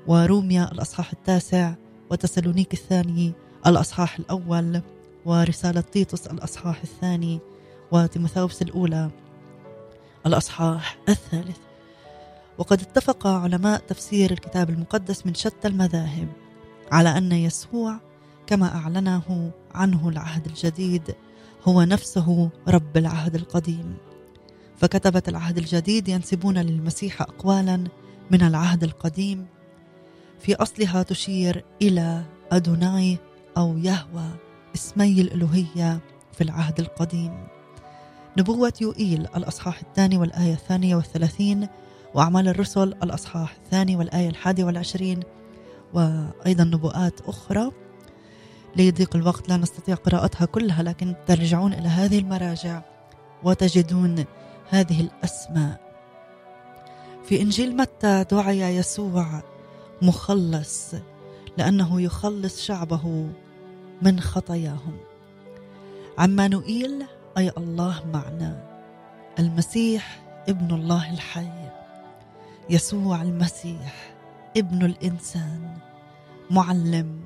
وروميا 0.08 0.72
الأصحاح 0.72 1.12
التاسع 1.12 1.74
وتسالونيك 2.12 2.74
الثاني 2.74 3.34
الأصحاح 3.68 4.20
الأول 4.20 4.82
ورسالة 5.26 5.82
تيتوس 5.82 6.28
الأصحاح 6.28 6.82
الثاني 6.82 7.40
وتيموثاوس 7.92 8.62
الأولى 8.62 9.10
الأصحاح 10.26 10.98
الثالث. 11.10 11.58
وقد 12.58 12.82
اتفق 12.82 13.28
علماء 13.28 13.80
تفسير 13.88 14.32
الكتاب 14.32 14.70
المقدس 14.70 15.26
من 15.26 15.34
شتى 15.34 15.68
المذاهب 15.68 16.28
على 16.92 17.18
أن 17.18 17.32
يسوع 17.32 18.00
كما 18.48 18.76
أعلنه 18.76 19.52
عنه 19.74 20.10
العهد 20.10 20.46
الجديد 20.46 21.16
هو 21.63 21.84
نفسه 21.84 22.50
رب 22.67 22.97
العهد 22.97 23.36
القديم. 23.36 23.97
فكتبة 24.78 25.24
العهد 25.28 25.58
الجديد 25.58 26.08
ينسبون 26.08 26.58
للمسيح 26.58 27.21
أقوالا 27.21 27.84
من 28.32 28.41
العهد 28.41 28.84
القديم 28.84 29.45
في 30.39 30.56
أصلها 30.56 31.04
تشير 31.04 31.65
إلى 31.82 32.24
أدوناي 32.52 33.17
أو 33.58 33.78
يهوى 33.78 34.30
اسمي 34.76 35.21
الألوهية 35.21 36.00
في 36.34 36.43
العهد 36.43 36.80
القديم. 36.80 37.47
نبوة 38.38 38.74
يوئيل 38.82 39.28
الأصحاح 39.36 39.80
الثاني 39.82 40.17
والآية 40.17 40.54
الثانية 40.54 40.95
والثلاثين 40.95 41.67
وأعمال 42.13 42.47
الرسل 42.47 42.93
الأصحاح 43.04 43.56
الثاني 43.65 43.95
والآية 43.95 44.30
الحادية 44.30 44.63
والعشرين 44.63 45.19
وأيضا 45.93 46.63
نبوءات 46.63 47.21
أخرى. 47.21 47.71
ليضيق 48.76 49.16
الوقت 49.16 49.50
لا 49.50 49.58
نستطيع 49.58 49.96
قراءتها 49.96 50.46
كلها 50.46 50.84
لكن 50.84 51.16
ترجعون 51.28 51.74
إلى 51.74 51.88
هذه 51.88 52.20
المراجع 52.20 52.82
وتجدون 53.44 54.26
هذه 54.70 55.02
الأسماء. 55.02 55.82
في 57.26 57.42
إنجيل 57.42 57.78
متى 57.78 58.26
دعي 58.32 58.76
يسوع 58.76 59.42
مخلص 60.02 60.94
لأنه 61.58 62.02
يخلص 62.02 62.62
شعبه 62.62 63.30
من 64.02 64.20
خطاياهم؟ 64.20 64.98
عمانوئيل 66.18 67.06
أي 67.38 67.52
الله 67.58 68.04
معنا 68.14 68.72
المسيح 69.40 70.22
ابن 70.50 70.76
الله 70.76 71.14
الحي 71.14 71.70
يسوع 72.70 73.22
المسيح 73.22 74.14
ابن 74.58 74.86
الإنسان 74.86 75.78
معلم 76.52 77.20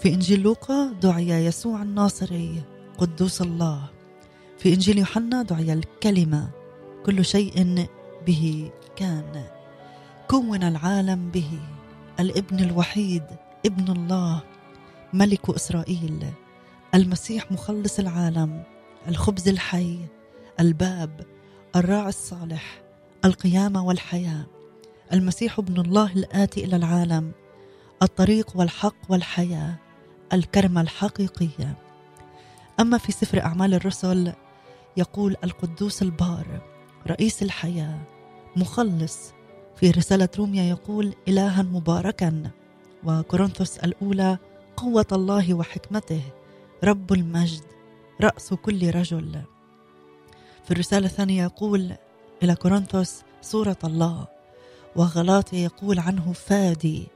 في 0.00 0.14
إنجيل 0.14 0.40
لوقا 0.40 0.92
دعي 1.02 1.28
يسوع 1.28 1.82
الناصري 1.82 2.62
قدوس 2.98 3.42
الله. 3.42 3.90
في 4.58 4.74
إنجيل 4.74 4.98
يوحنا 4.98 5.42
دعي 5.42 5.72
الكلمة 5.72 6.50
كل 7.06 7.24
شيء 7.24 7.86
به 8.26 8.70
كان. 8.96 9.44
كون 10.28 10.62
العالم 10.62 11.30
به 11.30 11.60
الابن 12.20 12.60
الوحيد 12.60 13.22
ابن 13.66 13.92
الله 13.92 14.42
ملك 15.12 15.50
إسرائيل 15.50 16.26
المسيح 16.94 17.52
مخلص 17.52 17.98
العالم 17.98 18.62
الخبز 19.08 19.48
الحي 19.48 19.98
الباب 20.60 21.26
الراعي 21.76 22.08
الصالح 22.08 22.82
القيامة 23.24 23.84
والحياة. 23.84 24.46
المسيح 25.12 25.58
ابن 25.58 25.80
الله 25.80 26.12
الآتي 26.12 26.64
إلى 26.64 26.76
العالم 26.76 27.32
الطريق 28.02 28.52
والحق 28.54 28.96
والحياة. 29.08 29.74
الكرمة 30.32 30.80
الحقيقية 30.80 31.76
أما 32.80 32.98
في 32.98 33.12
سفر 33.12 33.40
أعمال 33.40 33.74
الرسل 33.74 34.32
يقول 34.96 35.36
القدوس 35.44 36.02
البار 36.02 36.60
رئيس 37.06 37.42
الحياة 37.42 37.98
مخلص 38.56 39.32
في 39.76 39.90
رسالة 39.90 40.28
روميا 40.38 40.62
يقول 40.62 41.14
إلها 41.28 41.62
مباركا. 41.62 42.50
وكورنثوس 43.04 43.78
الأولى 43.78 44.38
قوة 44.76 45.06
الله 45.12 45.54
وحكمته 45.54 46.22
رب 46.84 47.12
المجد 47.12 47.62
رأس 48.20 48.54
كل 48.54 48.90
رجل. 48.90 49.42
في 50.64 50.70
الرسالة 50.70 51.06
الثانية 51.06 51.42
يقول 51.42 51.92
إلى 52.42 52.54
كورنثوس 52.54 53.22
صورة 53.42 53.78
الله 53.84 54.26
وغلاطي 54.96 55.64
يقول 55.64 55.98
عنه 55.98 56.32
فادي. 56.32 57.08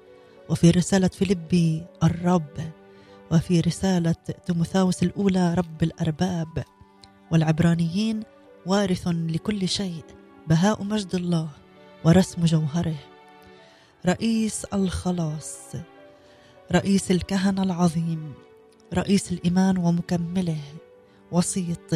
وفي 0.49 0.71
رسالة 0.71 1.09
فيلبي 1.09 1.83
الرب 2.03 2.73
وفي 3.33 3.61
رسالة 3.61 4.15
تيموثاوس 4.47 5.03
الأولى 5.03 5.55
رب 5.55 5.83
الأرباب. 5.83 6.65
والعبرانيين 7.33 8.23
وارث 8.67 9.09
لكل 9.09 9.69
شيء 9.69 10.05
بهاء 10.49 10.85
مجد 10.85 11.15
الله 11.15 11.49
ورسم 12.05 12.45
جوهره. 12.45 12.97
رئيس 14.07 14.65
الخلاص 14.65 15.73
رئيس 16.73 17.11
الكهنة 17.11 17.63
العظيم 17.63 18.33
رئيس 18.95 19.33
الإيمان 19.33 19.79
ومكمله. 19.79 20.61
وسيط 21.33 21.95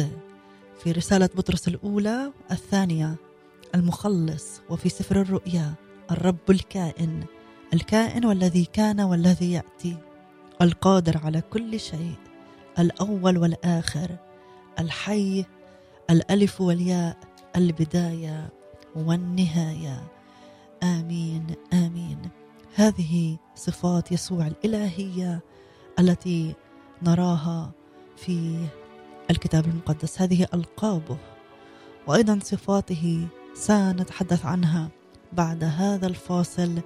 في 0.83 0.91
رسالة 0.91 1.29
بطرس 1.35 1.67
الأولى 1.67 2.31
الثانية 2.51 3.15
المخلص. 3.75 4.61
وفي 4.69 4.89
سفر 4.89 5.21
الرؤيا 5.21 5.73
الرب 6.11 6.49
الكائن 6.49 7.23
الكائن 7.73 8.25
والذي 8.25 8.65
كان 8.65 9.01
والذي 9.01 9.51
يأتي. 9.51 9.97
القادر 10.61 11.17
على 11.17 11.41
كل 11.41 11.79
شيء 11.79 12.15
الأول 12.79 13.37
والآخر 13.37 14.15
الحي 14.79 15.45
الألف 16.09 16.61
والياء 16.61 17.17
البداية 17.55 18.49
والنهاية. 18.95 20.03
آمين 20.83 21.47
آمين. 21.73 22.17
هذه 22.75 23.37
صفات 23.55 24.11
يسوع 24.11 24.47
الإلهية 24.47 25.41
التي 25.99 26.55
نراها 27.03 27.71
في 28.17 28.67
الكتاب 29.31 29.65
المقدس. 29.65 30.21
هذه 30.21 30.47
ألقابه. 30.53 31.17
وأيضا 32.07 32.39
صفاته 32.43 33.27
سنتحدث 33.53 34.45
عنها 34.45 34.89
بعد 35.33 35.63
هذا 35.63 36.07
الفاصل. 36.07 36.81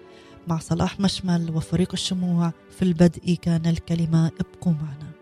مع 0.47 0.60
صلاح 0.60 0.99
مشمل 0.99 1.51
وفريق 1.56 1.89
الشموع 1.93 2.51
في 2.71 2.82
البدء 2.82 3.38
كان 3.41 3.65
الكلمة 3.65 4.32
ابقوا 4.39 4.73
معنا. 4.73 5.12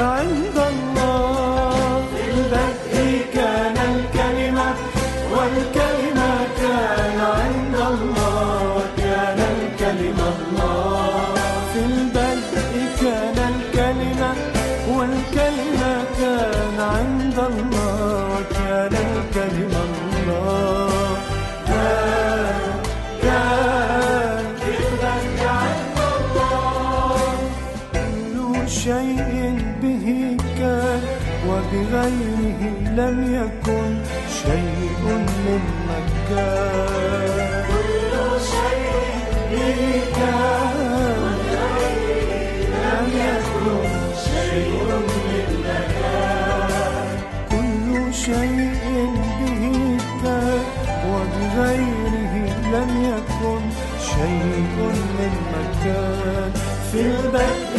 البدء 0.00 0.89
في 57.30 57.69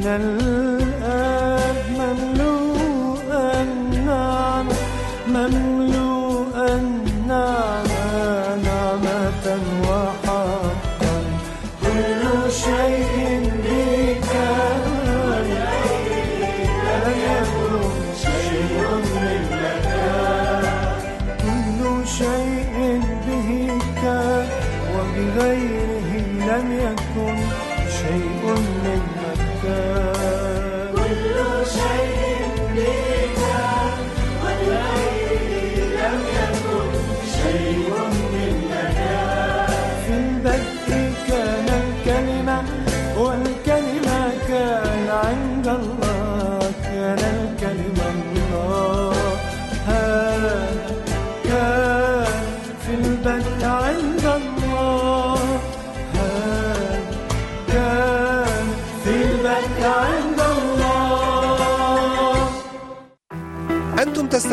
من 0.00 0.79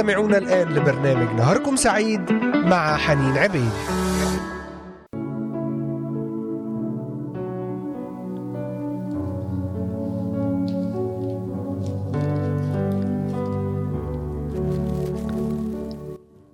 تستمعون 0.07 0.35
الآن 0.35 0.67
لبرنامج 0.67 1.35
نهاركم 1.35 1.75
سعيد 1.75 2.31
مع 2.55 2.97
حنين 2.97 3.37
عبيد. 3.37 3.71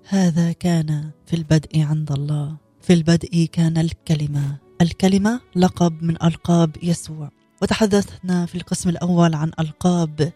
هذا 0.09 0.51
كان 0.51 1.09
في 1.25 1.35
البدء 1.35 1.81
عند 1.81 2.11
الله. 2.11 2.57
في 2.81 2.93
البدء 2.93 3.49
كان 3.51 3.77
الكلمة. 3.77 4.57
الكلمة 4.81 5.41
لقب 5.55 6.03
من 6.03 6.23
ألقاب 6.23 6.71
يسوع. 6.83 7.29
وتحدثنا 7.61 8.45
في 8.45 8.55
القسم 8.55 8.89
الأول 8.89 9.35
عن 9.35 9.51
ألقاب 9.59 10.31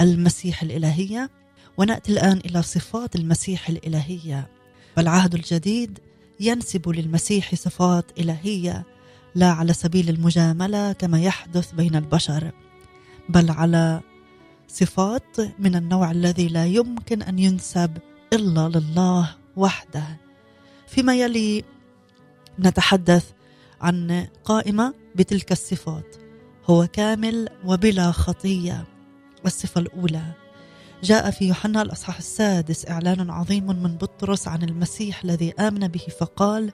المسيح 0.00 0.62
الإلهية. 0.62 1.30
ونأتي 1.78 2.12
الآن 2.12 2.40
إلى 2.44 2.62
صفات 2.62 3.16
المسيح 3.16 3.68
الإلهية. 3.68 4.48
فالعهد 4.96 5.34
الجديد 5.34 5.98
ينسب 6.40 6.88
للمسيح 6.88 7.54
صفات 7.54 8.04
إلهية 8.18 8.84
لا 9.34 9.50
على 9.50 9.72
سبيل 9.72 10.08
المجاملة 10.08 10.92
كما 10.92 11.20
يحدث 11.20 11.72
بين 11.72 11.96
البشر 11.96 12.52
بل 13.28 13.50
على 13.50 14.00
صفات 14.68 15.36
من 15.58 15.76
النوع 15.76 16.10
الذي 16.10 16.48
لا 16.48 16.66
يمكن 16.66 17.22
أن 17.22 17.38
ينسب 17.38 17.98
إلا 18.32 18.68
لله 18.68 19.36
وحده. 19.56 20.04
فيما 20.86 21.14
يلي 21.14 21.64
نتحدث 22.58 23.30
عن 23.80 24.26
قائمة 24.44 24.94
بتلك 25.14 25.52
الصفات 25.52 26.16
هو 26.66 26.86
كامل 26.86 27.48
وبلا 27.64 28.12
خطية 28.12 28.84
الصفة 29.46 29.80
الأولى. 29.80 30.32
جاء 31.02 31.30
في 31.30 31.48
يوحنا 31.48 31.82
الأصحاح 31.82 32.18
السادس 32.18 32.90
إعلان 32.90 33.30
عظيم 33.30 33.66
من 33.66 33.96
بطرس 33.96 34.48
عن 34.48 34.62
المسيح 34.62 35.24
الذي 35.24 35.52
آمن 35.52 35.88
به 35.88 36.06
فقال 36.20 36.72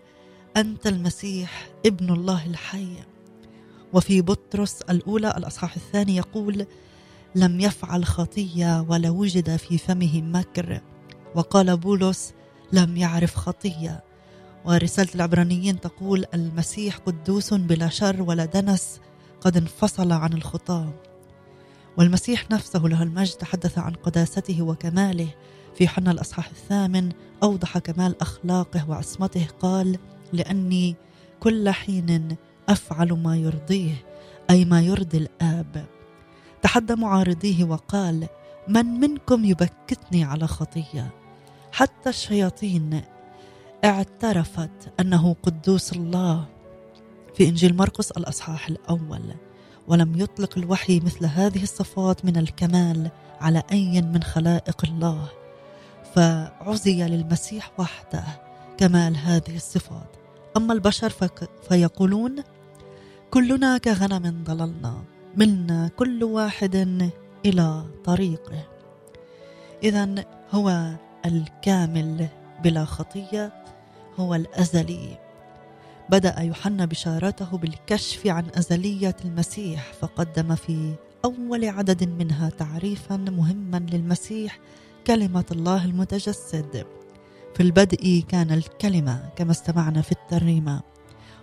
أنت 0.57 0.87
المسيح 0.87 1.69
ابن 1.87 2.13
الله 2.13 2.47
الحي. 2.47 2.97
وفي 3.93 4.23
بطرس 4.23 4.83
الأولى 4.83 5.35
الأصحاح 5.37 5.77
الثاني 5.77 6.17
يقول 6.17 6.67
لم 7.35 7.61
يفعل 7.61 8.05
خطية 8.05 8.87
ولا 8.89 9.11
وجد 9.11 9.57
في 9.57 9.79
فمه 9.79 10.23
مكر. 10.23 10.81
وقال 11.35 11.77
بولس 11.77 12.33
لم 12.73 12.97
يعرف 12.97 13.37
خطية. 13.37 14.05
ورسالة 14.65 15.15
العبرانيين 15.15 15.81
تقول 15.81 16.25
المسيح 16.35 16.97
قدوس 16.97 17.55
بلا 17.55 17.89
شر 17.89 18.23
ولا 18.23 18.45
دنس 18.45 19.01
قد 19.41 19.57
انفصل 19.57 20.13
عن 20.13 20.33
الخطاة. 20.33 20.93
والمسيح 21.99 22.51
نفسه 22.51 22.81
له 22.81 23.03
المجد 23.03 23.35
تحدث 23.37 23.79
عن 23.79 23.93
قداسته 23.93 24.63
وكماله. 24.63 25.29
في 25.75 25.89
حنا 25.89 26.11
الأصحاح 26.11 26.49
الثامن 26.49 27.13
أوضح 27.43 27.79
كمال 27.79 28.23
أخلاقه 28.23 28.91
وعصمته 28.91 29.47
قال 29.61 29.99
لأني 30.33 30.97
كل 31.41 31.71
حين 31.71 32.37
أفعل 32.69 33.13
ما 33.13 33.37
يرضيه 33.37 33.95
أي 34.51 34.65
ما 34.65 34.81
يرضي 34.81 35.19
الآب. 35.19 35.87
تحدى 36.63 36.95
معارضيه 36.95 37.65
وقال 37.65 38.27
من 38.69 38.87
منكم 38.87 39.45
يبكتني 39.45 40.25
على 40.25 40.47
خطية؟ 40.47 41.11
حتى 41.73 42.11
الشياطين 42.11 43.03
اعترفت 43.85 44.93
أنه 45.01 45.37
قدوس 45.43 45.93
الله. 45.93 46.45
في 47.35 47.49
إنجيل 47.49 47.77
مرقس 47.77 48.11
الأصحاح 48.11 48.69
الأول. 48.69 49.35
ولم 49.89 50.21
يطلق 50.21 50.59
الوحي 50.59 51.01
مثل 51.01 51.27
هذه 51.27 51.63
الصفات 51.63 52.25
من 52.25 52.37
الكمال 52.37 53.11
على 53.41 53.63
أي 53.73 54.03
من 54.03 54.23
خلائق 54.23 54.85
الله. 54.85 55.29
فعزي 56.15 57.03
للمسيح 57.03 57.73
وحده 57.79 58.25
كمال 58.79 59.17
هذه 59.17 59.57
الصفات. 59.57 60.17
أما 60.57 60.73
البشر 60.73 61.13
فيقولون 61.69 62.37
كلنا 63.31 63.79
كغنم 63.79 64.45
ضللنا. 64.45 65.05
منا 65.37 65.91
كل 65.97 66.25
واحد 66.25 66.77
إلى 67.47 67.85
طريقه. 68.05 68.67
إذا 69.83 70.25
هو 70.53 70.91
الكامل 71.27 72.29
بلا 72.63 72.85
خطية 72.85 73.53
هو 74.17 74.35
الأزلي. 74.35 75.24
بدأ 76.11 76.41
يوحنا 76.41 76.85
بشارته 76.85 77.59
بالكشف 77.59 78.27
عن 78.27 78.47
أزلية 78.55 79.17
المسيح 79.25 79.93
فقدم 80.01 80.55
في 80.55 80.95
أول 81.25 81.65
عدد 81.65 82.05
منها 82.09 82.49
تعريفا 82.49 83.17
مهما 83.17 83.87
للمسيح 83.93 84.59
كلمة 85.07 85.45
الله 85.53 85.85
المتجسد. 85.85 86.87
في 87.55 87.63
البدء 87.63 88.25
كان 88.29 88.51
الكلمة 88.51 89.29
كما 89.37 89.51
استمعنا 89.51 90.03
في 90.03 90.13
الترنيمة. 90.13 90.83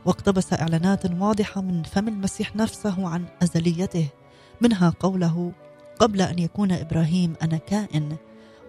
واقتبس 0.06 0.54
إعلانات 0.54 1.12
واضحة 1.12 1.62
من 1.62 1.84
فم 1.84 2.08
المسيح 2.08 2.56
نفسه 2.56 3.08
عن 3.08 3.26
أزليته 3.44 4.08
منها 4.62 4.94
قوله 5.00 5.52
قبل 6.00 6.22
أن 6.22 6.40
يكون 6.40 6.72
إبراهيم 6.72 7.34
أنا 7.42 7.58
كائن 7.58 8.18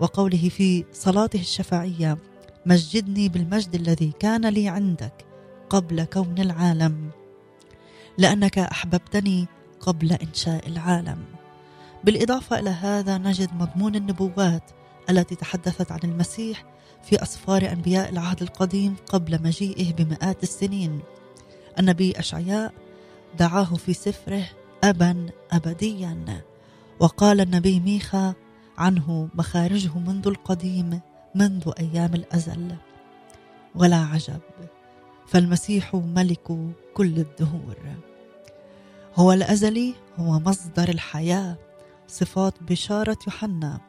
وقوله 0.01 0.49
في 0.49 0.85
صلاته 0.93 1.41
الشفاعية 1.41 2.19
مجدني 2.67 3.29
بالمجد 3.29 3.75
الذي 3.75 4.13
كان 4.21 4.47
لي 4.47 4.69
عندك 4.69 5.32
قبل 5.73 6.05
كون 6.05 6.39
العالم. 6.39 7.11
لأنك 8.19 8.59
أحببتني 8.59 9.47
قبل 9.81 10.13
إنشاء 10.13 10.69
العالم. 10.69 11.25
بالإضافة 12.05 12.59
إلى 12.59 12.71
هذا 12.71 13.19
نجد 13.19 13.49
مضمون 13.55 13.95
النبوات 13.95 14.71
التي 15.11 15.35
تحدثت 15.35 15.93
عن 15.93 15.99
المسيح 16.05 16.65
في 17.03 17.23
أسفار 17.23 17.73
أنبياء 17.73 18.09
العهد 18.09 18.43
القديم 18.43 18.97
قبل 19.07 19.43
مجيئه 19.43 19.93
بمئات 19.93 20.43
السنين. 20.43 21.01
النبي 21.79 22.13
أشعياء 22.19 22.73
دعاه 23.39 23.75
في 23.75 23.93
سفره 23.93 24.45
أبا 24.85 25.27
أبديا 25.53 26.43
وقال 27.01 27.41
النبي 27.41 27.81
ميخا 27.81 28.35
عنه 28.79 29.29
مخارجه 29.35 29.99
منذ 29.99 30.29
القديم 30.29 31.01
منذ 31.35 31.73
أيام 31.81 32.15
الأزل. 32.15 32.77
ولا 33.75 33.97
عجب. 33.97 34.41
فالمسيح 35.33 35.95
ملك 35.95 36.73
كل 36.95 37.19
الدهور. 37.19 37.77
هو 39.15 39.33
الأزلي 39.33 39.95
هو 40.17 40.39
مصدر 40.39 40.89
الحياة 40.89 41.57
صفات 42.09 42.55
بشارة 42.63 43.17
يوحنا. 43.27 43.81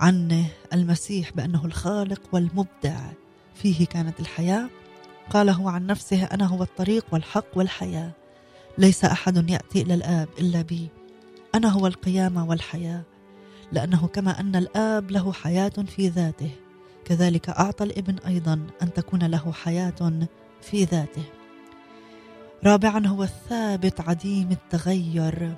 عن 0.00 0.44
المسيح 0.72 1.32
بأنه 1.32 1.64
الخالق 1.64 2.20
والمبدع. 2.32 3.00
فيه 3.54 3.86
كانت 3.86 4.20
الحياة. 4.20 4.68
قال 5.30 5.50
هو 5.50 5.68
عن 5.68 5.86
نفسه 5.86 6.24
أنا 6.24 6.46
هو 6.46 6.62
الطريق 6.62 7.06
والحق 7.12 7.58
والحياة. 7.58 8.10
ليس 8.78 9.04
أحد 9.04 9.50
يأتي 9.50 9.82
إلى 9.82 9.94
الآب 9.94 10.28
إلا 10.38 10.62
بي. 10.62 10.88
أنا 11.54 11.68
هو 11.68 11.86
القيامة 11.86 12.48
والحياة. 12.48 13.02
لأنه 13.72 14.06
كما 14.06 14.40
أن 14.40 14.56
الآب 14.56 15.10
له 15.10 15.32
حياة 15.32 15.68
في 15.68 16.08
ذاته. 16.08 16.50
كذلك 17.04 17.48
أعطى 17.48 17.84
الإبن 17.84 18.18
أيضا 18.18 18.66
أن 18.82 18.92
تكون 18.92 19.22
له 19.22 19.52
حياة 19.52 20.26
في 20.70 20.84
ذاته. 20.84 21.24
رابعا 22.64 23.06
هو 23.06 23.22
الثابت 23.22 24.00
عديم 24.00 24.50
التغير. 24.50 25.54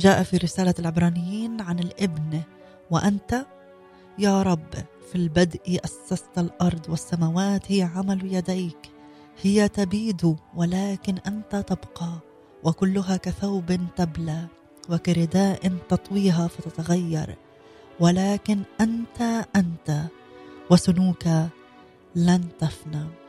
جاء 0.00 0.22
في 0.22 0.36
رسالة 0.36 0.74
العبرانيين 0.78 1.60
عن 1.60 1.78
الابن 1.78 2.42
وأنت 2.90 3.46
يا 4.18 4.42
رب 4.42 4.74
في 5.10 5.14
البدء 5.14 5.80
أسست 5.84 6.38
الأرض 6.38 6.88
والسماوات 6.88 7.72
هي 7.72 7.82
عمل 7.82 8.34
يديك 8.34 8.90
هي 9.42 9.68
تبيد 9.68 10.36
ولكن 10.54 11.18
أنت 11.26 11.56
تبقى 11.56 12.12
وكلها 12.64 13.16
كثوب 13.16 13.78
تبلى 13.96 14.46
وكرداء 14.90 15.72
تطويها 15.88 16.48
فتتغير 16.48 17.36
ولكن 18.00 18.62
أنت 18.80 19.46
أنت 19.56 20.02
وسنوك 20.70 21.24
لن 22.14 22.48
تفنى. 22.58 23.19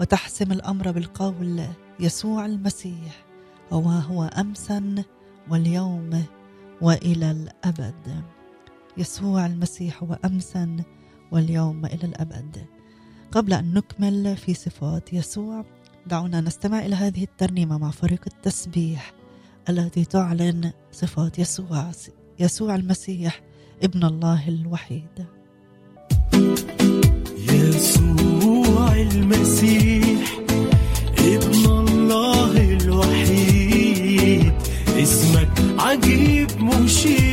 وتحسم 0.00 0.52
الأمر 0.52 0.90
بالقول 0.90 1.62
يسوع 2.00 2.46
المسيح 2.46 3.24
هو 3.72 3.88
هو 3.88 4.24
أمسا 4.24 5.04
واليوم 5.50 6.24
وإلى 6.82 7.30
الأبد. 7.30 8.22
يسوع 8.96 9.46
المسيح 9.46 10.02
هو 10.02 10.18
أمسا 10.24 10.76
واليوم 11.32 11.86
إلى 11.86 12.04
الأبد. 12.04 12.66
قبل 13.32 13.52
أن 13.52 13.74
نكمل 13.74 14.36
في 14.36 14.54
صفات 14.54 15.12
يسوع 15.12 15.64
دعونا 16.06 16.40
نستمع 16.40 16.78
إلى 16.86 16.94
هذه 16.94 17.24
الترنيمة 17.24 17.78
مع 17.78 17.90
فريق 17.90 18.20
التسبيح 18.26 19.12
التي 19.68 20.04
تعلن 20.04 20.72
صفات 20.92 21.38
يسوع 21.38 21.90
يسوع 22.38 22.74
المسيح 22.74 23.42
ابن 23.82 24.04
الله 24.04 24.48
الوحيد. 24.48 25.26
يسوع 26.34 27.17
المسيح 29.18 30.18
ابن 31.18 31.64
الله 31.66 32.52
الوحيد. 32.82 34.52
اسمك 35.02 35.48
عجيب 35.78 36.50
مشير. 36.60 37.27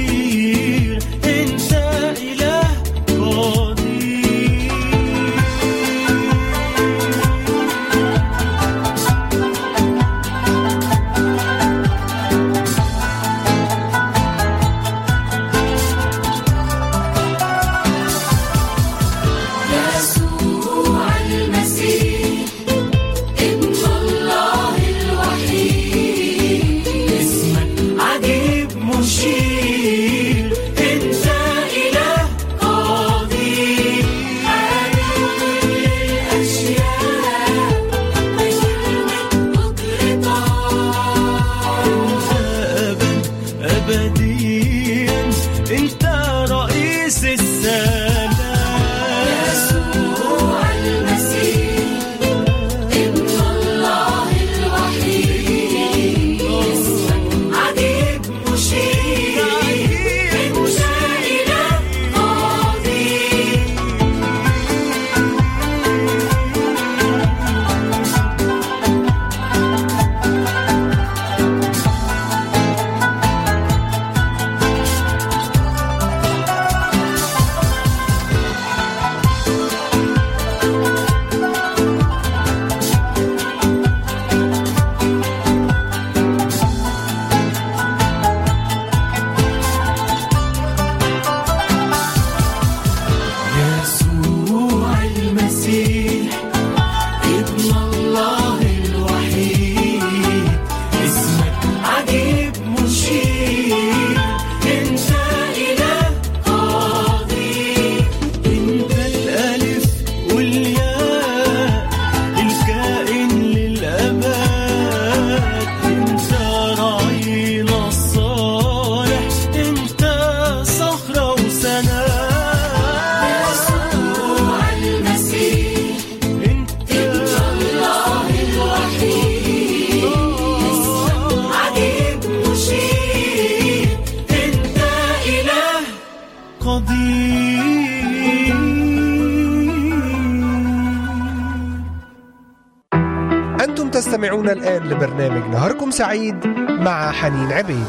سعيد 146.15 146.47
مع 146.69 147.11
حنين 147.11 147.51
عبيد. 147.51 147.87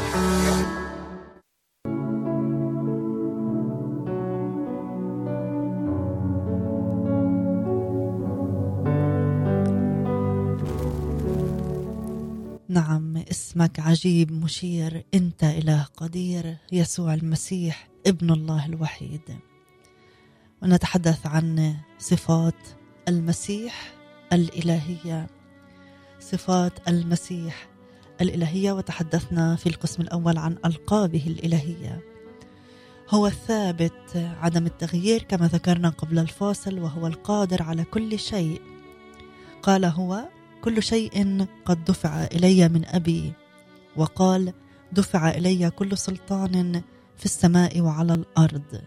نعم 12.68 13.16
اسمك 13.16 13.80
عجيب 13.80 14.32
مشير 14.32 15.04
انت 15.14 15.44
إله 15.44 15.82
قدير 15.96 16.56
يسوع 16.72 17.14
المسيح 17.14 17.88
ابن 18.06 18.30
الله 18.30 18.66
الوحيد. 18.66 19.38
ونتحدث 20.62 21.26
عن 21.26 21.74
صفات 21.98 22.54
المسيح 23.08 23.92
الإلهية. 24.32 25.26
صفات 26.20 26.88
المسيح 26.88 27.75
الإلهية 28.20 28.72
وتحدثنا 28.72 29.56
في 29.56 29.68
القسم 29.68 30.02
الأول 30.02 30.38
عن 30.38 30.56
ألقابه 30.64 31.24
الإلهية. 31.26 32.00
هو 33.10 33.26
الثابت 33.26 34.16
عدم 34.16 34.66
التغيير 34.66 35.22
كما 35.22 35.46
ذكرنا 35.46 35.88
قبل 35.88 36.18
الفاصل 36.18 36.78
وهو 36.78 37.06
القادر 37.06 37.62
على 37.62 37.84
كل 37.84 38.18
شيء. 38.18 38.60
قال 39.62 39.84
هو 39.84 40.28
كل 40.62 40.82
شيء 40.82 41.46
قد 41.64 41.84
دفع 41.84 42.24
إلي 42.24 42.68
من 42.68 42.84
أبي. 42.86 43.32
وقال 43.96 44.52
دفع 44.92 45.30
إلي 45.30 45.70
كل 45.70 45.98
سلطان 45.98 46.82
في 47.16 47.24
السماء 47.24 47.80
وعلى 47.80 48.14
الأرض. 48.14 48.80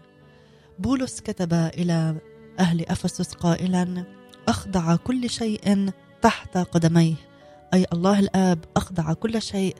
بولس 0.78 1.20
كتب 1.20 1.52
إلى 1.52 2.16
أهل 2.58 2.86
أفسس 2.86 3.32
قائلا 3.32 4.04
أخضع 4.48 4.96
كل 4.96 5.30
شيء 5.30 5.90
تحت 6.22 6.58
قدميه. 6.58 7.29
أي 7.74 7.86
الله 7.92 8.18
الآب 8.18 8.58
اخضع 8.76 9.12
كل 9.12 9.42
شيء 9.42 9.76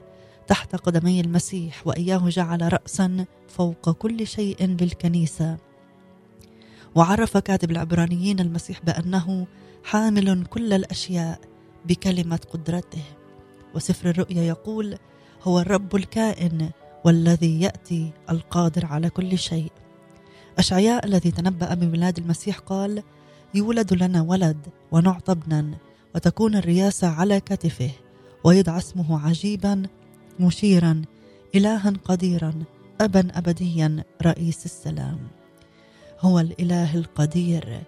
تحت 0.47 0.75
قدمي 0.75 1.21
المسيح 1.21 1.87
وإياه 1.87 2.29
جعل 2.29 2.73
رأسا 2.73 3.25
فوق 3.47 3.89
كل 3.89 4.27
شيء 4.27 4.65
للكنيسه 4.65 5.57
وعرف 6.95 7.37
كاتب 7.37 7.71
العبرانيين 7.71 8.39
المسيح 8.39 8.81
بأنه 8.83 9.47
حامل 9.83 10.45
كل 10.45 10.73
الأشياء 10.73 11.39
بكلمة 11.85 12.39
قدرته. 12.53 13.03
وسفر 13.75 14.09
الرؤيا 14.09 14.41
يقول 14.41 14.97
هو 15.43 15.59
الرب 15.59 15.95
الكائن 15.95 16.69
والذي 17.05 17.61
يأتي 17.61 18.11
القادر 18.29 18.85
على 18.85 19.09
كل 19.09 19.37
شيء. 19.37 19.71
أشعياء 20.57 21.05
الذي 21.05 21.31
تنبأ 21.31 21.73
بميلاد 21.73 22.17
المسيح 22.17 22.59
قال 22.59 23.03
يولد 23.55 23.93
لنا 23.93 24.21
ولد 24.21 24.67
ونعطى 24.91 25.31
ابنا 25.31 25.77
وتكون 26.15 26.55
الرياسة 26.55 27.07
على 27.07 27.39
كتفه 27.39 27.91
ويدعى 28.43 28.77
اسمه 28.77 29.27
عجيبا 29.27 29.83
مشيرا 30.39 31.01
الها 31.55 31.93
قديرا 32.05 32.53
ابا 33.01 33.27
ابديا 33.33 34.03
رئيس 34.21 34.65
السلام. 34.65 35.19
هو 36.19 36.39
الإله 36.39 36.95
القدير 36.95 37.81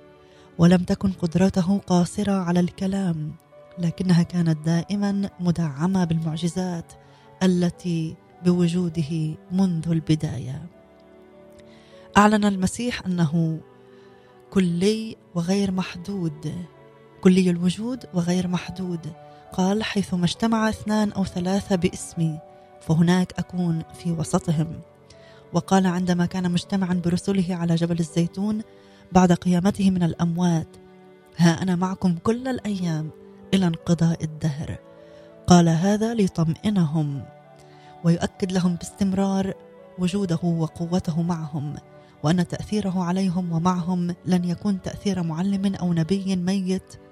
ولم 0.57 0.83
تكن 0.83 1.11
قدرته 1.11 1.77
قاصرة 1.77 2.31
على 2.31 2.59
الكلام 2.59 3.31
لكنها 3.79 4.23
كانت 4.23 4.65
دائما 4.65 5.29
مدعمة 5.39 6.03
بالمعجزات 6.03 6.93
التي 7.43 8.15
بوجوده 8.45 9.35
منذ 9.51 9.89
البداية. 9.89 10.65
أعلن 12.17 12.45
المسيح 12.45 13.05
أنه 13.05 13.59
كلي 14.51 15.15
وغير 15.35 15.71
محدود. 15.71 16.53
كلي 17.23 17.49
الوجود 17.49 18.05
وغير 18.13 18.47
محدود. 18.47 19.13
قال 19.53 19.83
حيثما 19.83 20.25
اجتمع 20.25 20.69
اثنان 20.69 21.11
أو 21.11 21.25
ثلاثة 21.25 21.75
باسمي 21.75 22.39
فهناك 22.81 23.33
أكون 23.37 23.83
في 23.93 24.11
وسطهم. 24.11 24.67
وقال 25.53 25.87
عندما 25.87 26.25
كان 26.25 26.51
مجتمعا 26.51 26.93
برسله 26.93 27.55
على 27.55 27.75
جبل 27.75 27.99
الزيتون 27.99 28.61
بعد 29.11 29.33
قيامته 29.33 29.91
من 29.91 30.03
الأموات 30.03 30.67
ها 31.37 31.61
أنا 31.61 31.75
معكم 31.75 32.15
كل 32.23 32.47
الأيام 32.47 33.09
إلى 33.53 33.67
انقضاء 33.67 34.23
الدهر. 34.23 34.77
قال 35.47 35.69
هذا 35.69 36.13
ليطمئنهم 36.13 37.23
ويؤكد 38.03 38.51
لهم 38.51 38.75
باستمرار 38.75 39.53
وجوده 39.99 40.39
وقوته 40.43 41.21
معهم 41.21 41.75
وأن 42.23 42.47
تأثيره 42.47 43.03
عليهم 43.03 43.51
ومعهم 43.51 44.15
لن 44.25 44.45
يكون 44.45 44.81
تأثير 44.81 45.23
معلم 45.23 45.75
أو 45.75 45.93
نبي 45.93 46.35
ميت 46.35 47.02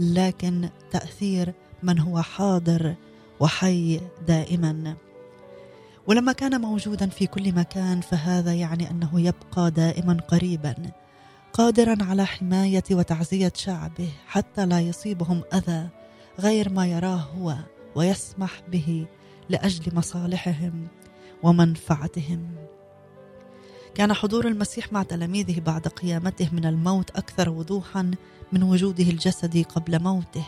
لكن 0.00 0.68
تأثير 0.90 1.54
من 1.82 1.98
هو 1.98 2.22
حاضر 2.22 2.94
وحي 3.40 4.00
دائما. 4.28 4.96
ولما 6.06 6.32
كان 6.32 6.60
موجودا 6.60 7.08
في 7.08 7.26
كل 7.26 7.52
مكان 7.52 8.00
فهذا 8.00 8.54
يعني 8.54 8.90
أنه 8.90 9.20
يبقى 9.20 9.70
دائما 9.70 10.14
قريبا 10.28 10.74
قادرا 11.52 11.96
على 12.00 12.26
حماية 12.26 12.84
وتعزية 12.90 13.52
شعبه 13.56 14.08
حتى 14.26 14.66
لا 14.66 14.80
يصيبهم 14.80 15.42
أذى 15.54 15.88
غير 16.40 16.68
ما 16.68 16.86
يراه 16.86 17.16
هو 17.16 17.56
ويسمح 17.94 18.62
به 18.68 19.06
لأجل 19.48 19.94
مصالحهم 19.94 20.88
ومنفعتهم. 21.42 22.48
كان 23.98 24.12
حضور 24.12 24.46
المسيح 24.46 24.92
مع 24.92 25.02
تلاميذه 25.02 25.60
بعد 25.60 25.88
قيامته 25.88 26.48
من 26.52 26.64
الموت 26.64 27.10
أكثر 27.10 27.50
وضوحا 27.50 28.10
من 28.52 28.62
وجوده 28.62 29.04
الجسدي 29.04 29.62
قبل 29.62 30.02
موته. 30.02 30.46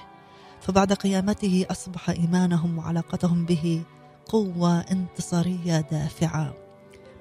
فبعد 0.61 0.93
قيامته 0.93 1.67
أصبح 1.71 2.11
إيمانهم 2.11 2.79
وعلاقتهم 2.79 3.45
به 3.47 3.83
قوة 4.27 4.81
انتصارية 4.81 5.81
دافعة. 5.81 6.55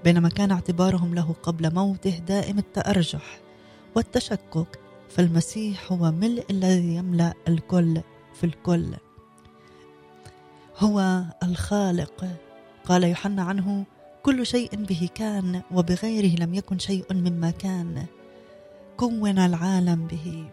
بينما 0.04 0.30
كان 0.30 0.52
اعتبارهم 0.52 1.16
له 1.16 1.36
قبل 1.44 1.74
موته 1.74 2.18
دائم 2.28 2.60
التأرجح 2.60 3.40
والتشكك 3.96 4.80
فالمسيح 5.10 5.92
هو 5.92 6.12
ملء 6.12 6.46
الذي 6.50 6.96
يملأ 6.96 7.34
الكل 7.48 8.02
في 8.34 8.44
الكل. 8.44 8.94
هو 10.78 11.24
الخالق. 11.44 12.28
قال 12.86 13.04
يوحنا 13.04 13.44
عنه 13.44 13.86
كل 14.30 14.46
شيء 14.46 14.76
به 14.76 15.10
كان 15.16 15.62
وبغيره 15.72 16.36
لم 16.40 16.54
يكن 16.54 16.80
شيء 16.80 17.14
مما 17.14 17.52
كان. 17.52 18.06
كون 18.98 19.40
العالم 19.40 20.08
به. 20.08 20.50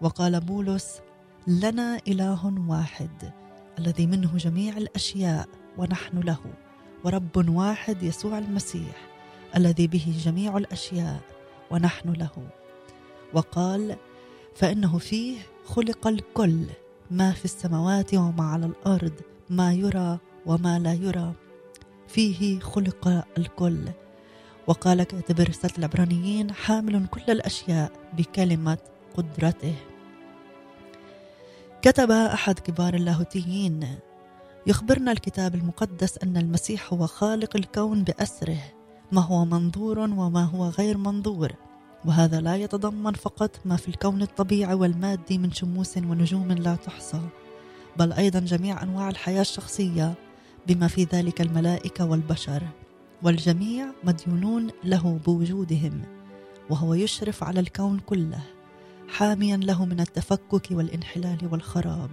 وقال 0.00 0.40
بولس 0.40 1.00
لنا 1.46 2.00
إله 2.08 2.54
واحد 2.68 3.32
الذي 3.78 4.06
منه 4.06 4.36
جميع 4.36 4.76
الأشياء 4.76 5.48
ونحن 5.78 6.18
له 6.18 6.38
ورب 7.04 7.48
واحد 7.48 8.02
يسوع 8.02 8.38
المسيح 8.38 8.96
الذي 9.56 9.86
به 9.86 10.14
جميع 10.24 10.56
الأشياء 10.56 11.20
ونحن 11.70 12.12
له. 12.12 12.48
وقال 13.34 13.96
فإنه 14.54 14.98
فيه 14.98 15.38
خلق 15.64 16.06
الكل 16.06 16.64
ما 17.10 17.32
في 17.32 17.44
السماوات 17.44 18.14
وما 18.14 18.44
على 18.44 18.66
الأرض 18.66 19.14
ما 19.50 19.72
يرى 19.72 20.18
وما 20.46 20.78
لا 20.78 20.92
يرى. 20.92 21.34
فيه 22.12 22.60
خلق 22.60 23.24
الكل. 23.38 23.88
وقال 24.66 25.02
كاتب 25.02 25.40
رسالة 25.40 25.74
العبرانيين 25.78 26.52
حامل 26.52 27.06
كل 27.06 27.22
الأشياء 27.28 27.92
بكلمة 28.18 28.78
قدرته. 29.16 29.74
كتب 31.82 32.10
أحد 32.10 32.58
كبار 32.58 32.94
اللاهوتيين 32.94 33.98
يخبرنا 34.66 35.12
الكتاب 35.12 35.54
المقدس 35.54 36.18
أن 36.18 36.36
المسيح 36.36 36.92
هو 36.92 37.06
خالق 37.06 37.56
الكون 37.56 38.04
بأسره. 38.04 38.60
ما 39.12 39.20
هو 39.20 39.44
منظور 39.44 39.98
وما 39.98 40.44
هو 40.44 40.68
غير 40.68 40.96
منظور. 40.96 41.52
وهذا 42.04 42.40
لا 42.40 42.56
يتضمن 42.56 43.12
فقط 43.12 43.60
ما 43.64 43.76
في 43.76 43.88
الكون 43.88 44.22
الطبيعي 44.22 44.74
والمادي 44.74 45.38
من 45.38 45.52
شموس 45.52 45.96
ونجوم 45.96 46.52
لا 46.52 46.74
تحصى 46.74 47.20
بل 47.96 48.12
أيضا 48.12 48.38
جميع 48.40 48.82
أنواع 48.82 49.08
الحياة 49.08 49.40
الشخصية 49.40 50.14
بما 50.66 50.88
في 50.88 51.04
ذلك 51.04 51.40
الملائكة 51.40 52.04
والبشر. 52.04 52.62
والجميع 53.22 53.86
مديونون 54.04 54.70
له 54.84 55.20
بوجودهم 55.26 56.02
وهو 56.70 56.94
يشرف 56.94 57.44
على 57.44 57.60
الكون 57.60 57.98
كله 57.98 58.42
حاميا 59.08 59.56
له 59.56 59.84
من 59.84 60.00
التفكك 60.00 60.68
والانحلال 60.70 61.38
والخراب. 61.52 62.10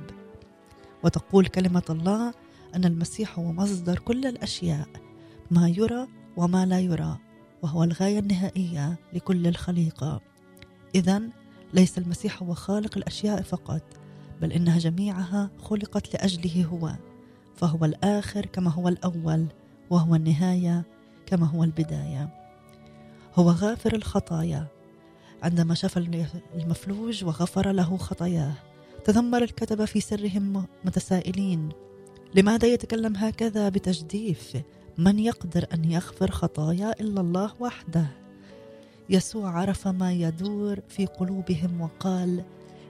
وتقول 1.04 1.45
كلمة 1.45 1.84
الله 1.89 2.34
أن 2.76 2.86
المسيح 2.86 3.39
هو 3.39 3.52
مصدر 3.52 4.00
كل 4.00 4.26
الأشياء 4.26 4.88
ما 5.52 5.70
يرى 5.70 6.08
وما 6.38 6.66
لا 6.66 6.80
يرى 6.80 7.18
وهو 7.62 7.84
الغاية 7.84 8.20
النهائية 8.20 9.00
لكل 9.14 9.48
الخليقة. 9.48 10.22
اذا 10.95 11.22
ليس 11.74 11.98
المسيح 11.98 12.43
هو 12.43 12.54
خالق 12.54 12.98
الأشياء 12.98 13.41
فقط 13.41 13.82
بل 14.41 14.52
إنها 14.52 14.80
جميعها 14.80 15.50
خلقت 15.58 16.14
لأجله 16.14 16.66
هو. 16.66 16.95
فهو 17.58 17.86
الآخر 17.86 18.45
كما 18.45 18.72
هو 18.72 18.88
الأول 18.88 19.45
وهو 19.89 20.16
النهاية 20.16 20.84
كما 21.26 21.45
هو 21.45 21.64
البداية. 21.64 22.30
هو 23.36 23.49
غافر 23.49 23.95
الخطايا. 23.95 24.68
عندما 25.43 25.74
شفى 25.76 26.28
المفلوج 26.55 27.24
وغفر 27.24 27.72
له 27.72 27.97
خطاياه 27.97 28.53
تذمر 29.03 29.43
الكتبة 29.43 29.86
في 29.86 29.99
سرهم 29.99 30.66
متسائلين. 30.86 31.70
لماذا 32.36 32.68
يتكلم 32.68 33.16
هكذا 33.16 33.70
بتجديف؟ 33.70 34.58
من 34.97 35.20
يقدر 35.20 35.66
أن 35.74 35.91
يغفر 35.91 36.32
خطايا 36.32 36.99
إلا 36.99 37.22
الله 37.22 37.51
وحده؟ 37.60 38.08
يسوع 39.10 39.49
عرف 39.49 39.88
ما 39.88 40.14
يدور 40.14 40.80
في 40.89 41.05
قلوبهم 41.05 41.82
وقال 41.82 42.43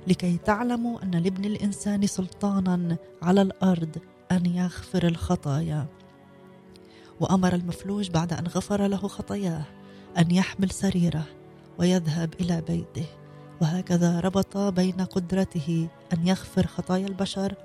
لكي 0.08 0.38
تعلموا 0.46 1.04
أن 1.04 1.12
لابن 1.12 1.46
الإنسان 1.46 2.08
سلطانا 2.08 2.98
على 3.22 3.42
الأرض 3.42 3.98
أن 4.32 4.46
يغفر 4.46 5.08
الخطايا. 5.08 5.86
وأمر 7.20 7.56
المفلوج 7.56 8.10
بعد 8.10 8.34
أن 8.34 8.48
غفر 8.48 8.88
له 8.88 8.98
خطاياه 8.98 9.64
أن 10.18 10.32
يحمل 10.32 10.72
سريره 10.72 11.26
ويذهب 11.80 12.34
إلى 12.40 12.62
بيته. 12.62 13.06
وهكذا 13.62 14.20
ربط 14.20 14.58
بين 14.58 15.02
قدرته 15.02 15.88
أن 16.14 16.28
يغفر 16.28 16.68
خطايا 16.68 17.08
البشر 17.08 17.56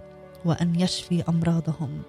وأن 0.44 0.80
يشفي 0.80 1.22
أمراضهم. 1.28 2.02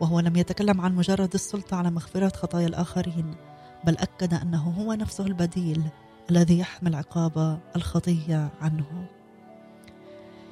وهو 0.00 0.20
لم 0.20 0.36
يتكلم 0.36 0.80
عن 0.80 0.94
مجرد 0.94 1.34
السلطة 1.34 1.76
على 1.76 1.90
مغفرة 1.90 2.28
خطايا 2.36 2.66
الآخرين 2.66 3.34
بل 3.84 3.96
أكد 3.98 4.34
أنه 4.34 4.62
هو 4.70 4.92
نفسه 4.92 5.26
البديل 5.26 5.82
الذي 6.30 6.58
يحمل 6.58 6.94
عقاب 6.94 7.58
الخطية 7.76 8.50
عنه. 8.60 9.06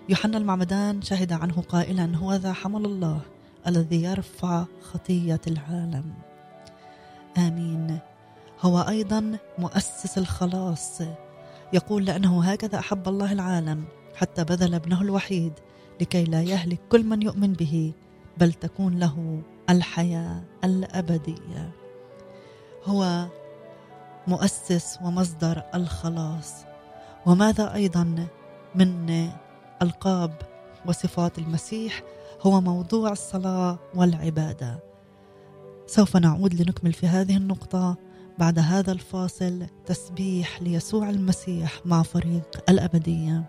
يوحنا 0.08 0.38
المعمدان 0.38 1.02
شهد 1.02 1.32
عنه 1.32 1.62
قائلا 1.68 2.16
هو 2.16 2.34
ذا 2.34 2.52
حمل 2.52 2.84
الله. 2.84 3.20
الذي 3.66 4.02
يرفع 4.02 4.64
خطية 4.92 5.40
العالم. 5.46 6.14
آمين. 7.38 7.98
هو 8.60 8.80
أيضا 8.80 9.38
مؤسس 9.58 10.18
الخلاص. 10.18 11.02
يقول 11.72 12.04
لأنه 12.04 12.44
هكذا 12.44 12.78
أحب 12.78 13.08
الله 13.08 13.32
العالم 13.32 13.84
حتى 14.14 14.44
بذل 14.44 14.74
ابنه 14.74 15.02
الوحيد 15.02 15.52
لكي 16.00 16.24
لا 16.24 16.42
يهلك 16.42 16.80
كل 16.88 17.04
من 17.04 17.22
يؤمن 17.22 17.52
به 17.52 17.92
بل 18.38 18.52
تكون 18.52 18.98
له 18.98 19.42
الحياة 19.70 20.42
الأبدية. 20.64 21.70
هو 22.84 23.26
مؤسس 24.26 24.98
ومصدر 25.02 25.62
الخلاص. 25.74 26.64
وماذا 27.26 27.74
أيضا 27.74 28.26
من 28.74 29.30
القاب 29.82 30.34
وصفات 30.86 31.38
المسيح 31.38 32.02
هو 32.42 32.60
موضوع 32.60 33.12
الصلاة 33.12 33.78
والعبادة. 33.94 34.78
سوف 35.86 36.16
نعود 36.16 36.54
لنكمل 36.54 36.92
في 36.92 37.06
هذه 37.06 37.36
النقطة 37.36 37.96
بعد 38.38 38.58
هذا 38.58 38.92
الفاصل. 38.92 39.66
تسبيح 39.86 40.62
ليسوع 40.62 41.10
المسيح 41.10 41.80
مع 41.84 42.02
فريق 42.02 42.64
الأبدية. 42.68 43.44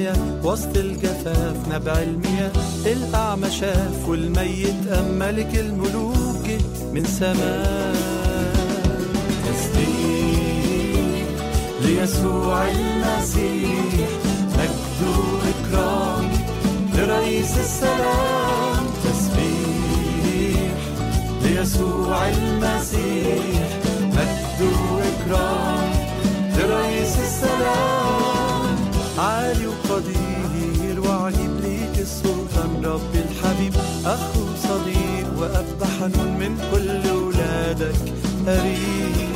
الحياة 0.00 0.46
وسط 0.46 0.76
الجفاف 0.76 1.56
نبع 1.70 1.92
المياه. 1.92 2.52
الأعمى 2.86 3.50
شاف 3.50 4.08
والميت 4.08 4.88
أم 4.92 5.18
ملك 5.18 5.58
الملوك 5.58 6.46
جه 6.46 6.58
من 6.92 7.04
سماء. 7.04 7.94
تسبيح 9.44 11.26
ليسوع 11.84 12.68
المسيح. 12.68 14.19
حنون 36.00 36.30
من 36.40 36.52
كل 36.72 37.10
ولادك. 37.10 37.98
قريب 38.46 39.30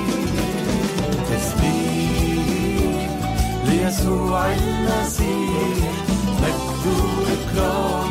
تسبيح 1.31 3.09
ليسوع 3.67 4.47
المسيح. 4.53 5.89
مجد 6.43 6.85
وإكرام 7.19 8.11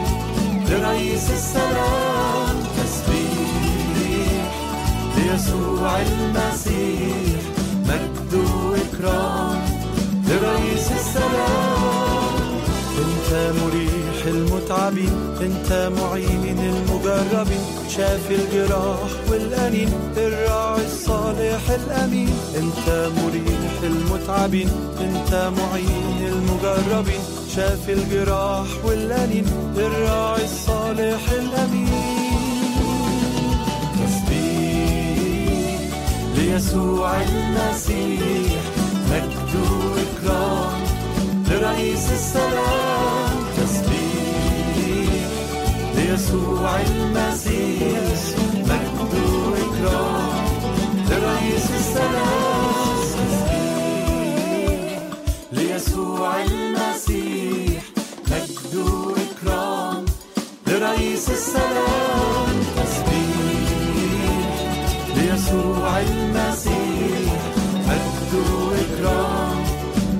لرئيس 0.69 1.31
السلام. 1.31 2.55
تسبيح 2.77 4.53
ليسوع 5.17 6.01
المسيح. 6.01 7.41
مجد 7.89 8.33
وإكرام 8.33 9.61
لرئيس 10.27 10.91
السلام. 10.91 12.33
أنت 13.03 13.29
المتعبين 14.27 15.13
انت 15.41 15.91
معين 15.99 16.59
المجربين 16.59 17.63
شافي 17.89 18.35
الجراح 18.35 19.09
والأنين 19.31 19.89
الراعي 20.17 20.85
الصالح 20.85 21.69
الأمين. 21.69 22.29
انت 22.57 22.87
مريح 23.17 23.73
المتعبين 23.83 24.69
انت 24.99 25.51
معين 25.57 26.27
المجربين 26.27 27.21
شافي 27.55 27.93
الجراح 27.93 28.67
والأنين 28.85 29.45
الراعي 29.77 30.43
الصالح 30.43 31.31
الأمين. 31.31 31.89
تسبيح 33.99 35.79
ليسوع 36.35 37.21
المسيح 37.21 38.61
مجد 39.11 39.51
وإكرام 39.71 40.81
لرئيس 41.49 42.11
السلام. 42.11 43.22
ليسوع 46.13 46.81
المسيح 46.81 48.05
مجد 48.53 49.13
وإكرام 49.47 50.45
لرئيس 51.09 51.67
السلام. 51.79 52.97
ليسوع 55.51 56.43
المسيح 56.43 57.83
مجد 58.31 58.75
وإكرام 58.75 60.05
لرئيس 60.67 61.29
السلام. 61.29 62.55
تسبيح 62.77 63.69
ليسوع 65.15 65.99
المسيح 65.99 67.33
مجد 67.87 68.33
وإكرام 68.33 69.63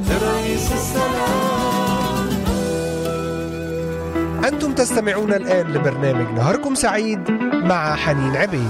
لرئيس 0.09 0.71
السلام. 0.71 1.42
أنتم 4.63 4.75
تستمعون 4.75 5.33
الآن 5.33 5.73
لبرنامج 5.73 6.39
نهاركم 6.39 6.75
سعيد 6.75 7.31
مع 7.53 7.95
حنين 7.95 8.35
عبيد. 8.35 8.69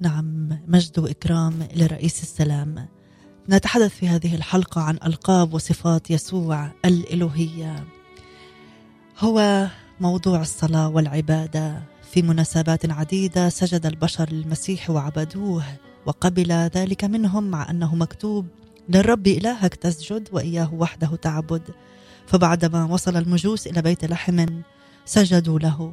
نعم 0.00 0.58
مجد 0.68 0.98
وإكرام 0.98 1.52
لرئيس 1.76 2.22
السلام. 2.22 2.88
نتحدث 3.48 3.88
في 3.88 4.08
هذه 4.08 4.34
الحلقة 4.34 4.80
عن 4.82 4.98
ألقاب 5.06 5.54
وصفات 5.54 6.10
يسوع 6.10 6.70
الالوهيه 6.84 7.84
هو 9.18 9.66
موضوع 10.00 10.40
الصلاة 10.40 10.88
والعبادة. 10.88 11.89
في 12.10 12.22
مناسبات 12.22 12.90
عديدة 12.90 13.48
سجد 13.48 13.86
البشر 13.86 14.32
للمسيح 14.32 14.90
وعبدوه 14.90 15.64
وقبل 16.06 16.52
ذلك 16.52 17.04
منهم 17.04 17.44
مع 17.44 17.70
أنه 17.70 17.94
مكتوب 17.94 18.46
للرب 18.88 19.26
إلهك 19.26 19.74
تسجد 19.74 20.28
وإياه 20.32 20.74
وحده 20.74 21.16
تعبد 21.16 21.62
فبعدما 22.26 22.84
وصل 22.84 23.16
المجوس 23.16 23.66
إلى 23.66 23.82
بيت 23.82 24.04
لحم 24.04 24.46
سجدوا 25.04 25.58
له. 25.58 25.92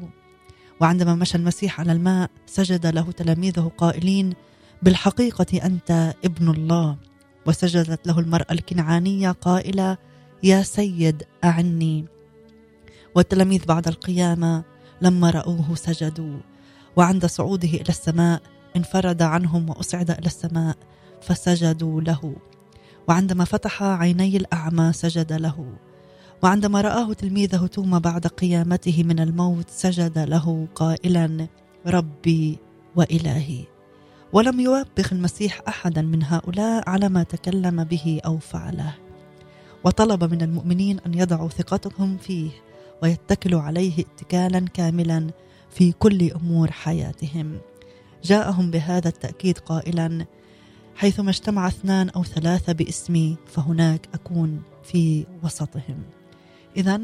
وعندما 0.80 1.15
مشى 1.15 1.38
المسيح 1.38 1.80
على 1.80 1.91
الماء 1.91 2.30
سجد 2.45 2.86
له 2.86 3.11
تلاميذه 3.11 3.72
قائلين 3.78 4.34
بالحقيقة 4.82 5.65
أنت 5.65 6.13
ابن 6.26 6.49
الله 6.49 6.97
وسجدت 7.45 8.07
له 8.07 8.20
المرأة 8.20 8.51
الكنعانية 8.51 9.32
قائلة 9.32 9.97
يا 10.43 10.63
سيد 10.63 11.24
أعني 11.43 12.05
والتلاميذ 13.15 13.65
بعد 13.65 13.88
القيامة 13.88 14.63
لما 15.02 15.30
رأوه 15.30 15.76
سجدوا. 15.76 16.39
وعند 16.95 17.26
صعوده 17.26 17.68
إلى 17.68 17.89
السماء 17.89 18.41
انفرد 18.76 19.22
عنهم 19.22 19.70
وأصعد 19.70 20.12
إلى 20.12 20.26
السماء 20.26 20.78
فسجدوا 21.22 22.02
له. 22.02 22.36
وعندما 23.08 23.43
فتح 23.45 23.84
عيني 23.84 24.38
الأعمى 24.38 24.93
سجد 24.93 25.34
له. 25.34 25.74
وعندما 26.43 26.82
رآه 26.82 27.14
تلميذه 27.14 27.66
توما 27.66 28.00
بعد 28.00 28.28
قيامته 28.28 29.04
من 29.04 29.20
الموت 29.20 29.70
سجد 29.70 30.20
له 30.20 30.68
قائلا 30.76 31.48
ربي 31.88 32.58
وإلهي. 32.95 33.64
ولم 34.34 34.60
يوبخ 34.60 35.14
المسيح 35.14 35.62
أحدا 35.68 36.02
من 36.02 36.24
هؤلاء 36.24 36.89
على 36.89 37.10
ما 37.10 37.24
تكلم 37.24 37.84
به 37.84 38.22
أو 38.26 38.38
فعله. 38.38 38.93
وطلب 39.84 40.24
من 40.24 40.41
المؤمنين 40.41 41.00
أن 41.00 41.14
يضعوا 41.14 41.50
ثقتهم 41.50 42.18
فيه. 42.18 42.50
ويتكلوا 43.04 43.62
عليه 43.62 44.00
اتكالا 44.00 44.60
كاملا 44.60 45.28
في 45.70 45.91
كل 45.91 46.32
أمور 46.32 46.72
حياتهم. 46.72 47.58
جاءهم 48.24 48.72
بهذا 48.72 49.08
التأكيد 49.08 49.58
قائلا 49.58 50.26
حيثما 50.95 51.30
اجتمع 51.30 51.68
اثنان 51.68 52.10
أو 52.10 52.24
ثلاثة 52.24 52.74
باسمي 52.74 53.38
فهناك 53.48 54.10
أكون 54.14 54.62
في 54.84 55.26
وسطهم. 55.43 56.04
اذا 56.78 57.02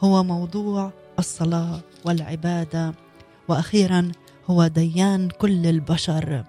هو 0.00 0.22
موضوع 0.22 0.92
الصلاة 1.18 1.80
والعبادة 2.04 2.94
وأخيرا 3.48 4.12
هو 4.50 4.66
ديان 4.66 5.28
كل 5.28 5.66
البشر. 5.66 6.44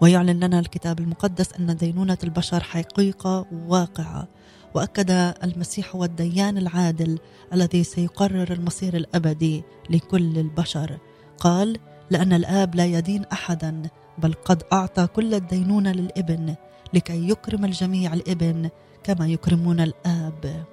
ويعلن 0.00 0.44
لنا 0.44 0.58
الكتاب 0.58 1.00
المقدس 1.00 1.52
أن 1.52 1.76
دينونة 1.76 2.18
البشر 2.24 2.62
حقيقة 2.62 3.46
واقعة. 3.52 4.28
وأكد 4.74 5.10
المسيح 5.44 5.96
هو 5.96 6.04
الديان 6.04 6.58
العادل 6.58 7.18
الذي 7.52 7.84
سيقرر 7.84 8.52
المصير 8.52 8.96
الأبدي 8.96 9.62
لكل 9.90 10.38
البشر. 10.38 10.98
قال 11.38 11.78
لأن 12.10 12.32
الآب 12.32 12.74
لا 12.74 12.86
يدين 12.86 13.24
احدا 13.32 13.82
بل 14.18 14.32
قد 14.32 14.62
أعطى 14.72 15.06
كل 15.06 15.34
الدينونه 15.34 15.92
للإبن 15.92 16.54
لكي 16.94 17.30
يكرم 17.30 17.64
الجميع 17.64 18.14
الإبن 18.14 18.70
كما 19.04 19.26
يكرمون 19.26 19.80
الآب. 19.80 20.64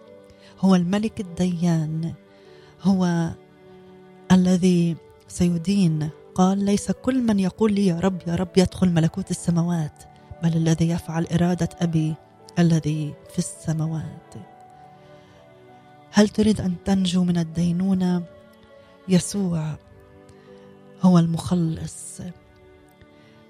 هو 0.59 0.75
الملك 0.75 1.19
الديان. 1.19 2.13
هو 2.81 3.29
الذي 4.31 4.95
سيدين. 5.27 6.09
قال 6.35 6.65
ليس 6.65 6.91
كل 6.91 7.23
من 7.23 7.39
يقول 7.39 7.73
لي 7.73 7.85
يا 7.85 7.99
رب 7.99 8.21
يا 8.27 8.35
رب 8.35 8.57
يدخل 8.57 8.89
ملكوت 8.89 9.31
السماوات 9.31 10.03
بل 10.43 10.57
الذي 10.57 10.89
يفعل 10.89 11.27
إرادة 11.33 11.69
أبي 11.81 12.15
الذي 12.59 13.13
في 13.31 13.39
السماوات. 13.39 14.33
هل 16.11 16.29
تريد 16.29 16.61
أن 16.61 16.75
تنجو 16.85 17.23
من 17.23 17.37
الدينونة؟ 17.37 18.23
يسوع 19.07 19.75
هو 21.01 21.19
المخلص. 21.19 22.21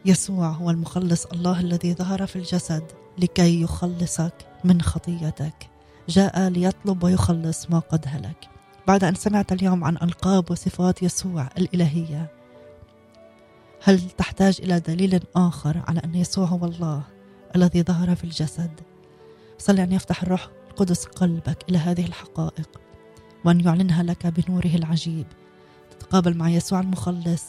يسوع 0.06 0.50
هو 0.50 0.70
المخلص 0.70 1.26
الله 1.26 1.60
الذي 1.60 1.94
ظهر 1.94 2.26
في 2.26 2.36
الجسد 2.36 2.84
لكي 3.18 3.62
يخلصك 3.62 4.34
من 4.64 4.82
خطيتك. 4.82 5.70
جاء 6.10 6.50
ليطلب 6.50 7.04
ويخلص 7.04 7.72
ما 7.72 7.80
قد 7.80 8.06
هلك. 8.08 8.50
بعد 8.88 9.04
أن 9.04 9.16
سمعت 9.16 9.52
اليوم 9.52 9.84
عن 9.84 9.96
ألقاب 9.96 10.52
وصفات 10.52 11.04
يسوع 11.04 11.50
الإلهية 11.58 12.32
هل 13.84 14.10
تحتاج 14.10 14.60
إلى 14.64 14.80
دليل 14.80 15.24
آخر 15.36 15.82
على 15.88 16.02
أن 16.04 16.16
يسوع 16.16 16.46
هو 16.46 16.66
الله 16.66 17.04
الذي 17.56 17.84
ظهر 17.84 18.16
في 18.16 18.24
الجسد؟ 18.24 18.72
صلي 19.58 19.84
أن 19.84 19.92
يفتح 19.92 20.24
الروح 20.24 20.48
القدس 20.70 21.06
قلبك 21.06 21.58
إلى 21.70 21.78
هذه 21.78 22.06
الحقائق 22.06 22.70
وأن 23.46 23.60
يعلنها 23.60 24.04
لك 24.04 24.28
بنوره 24.28 24.76
العجيب. 24.76 25.26
تتقابل 25.92 26.38
مع 26.38 26.50
يسوع 26.50 26.80
المخلص 26.80 27.44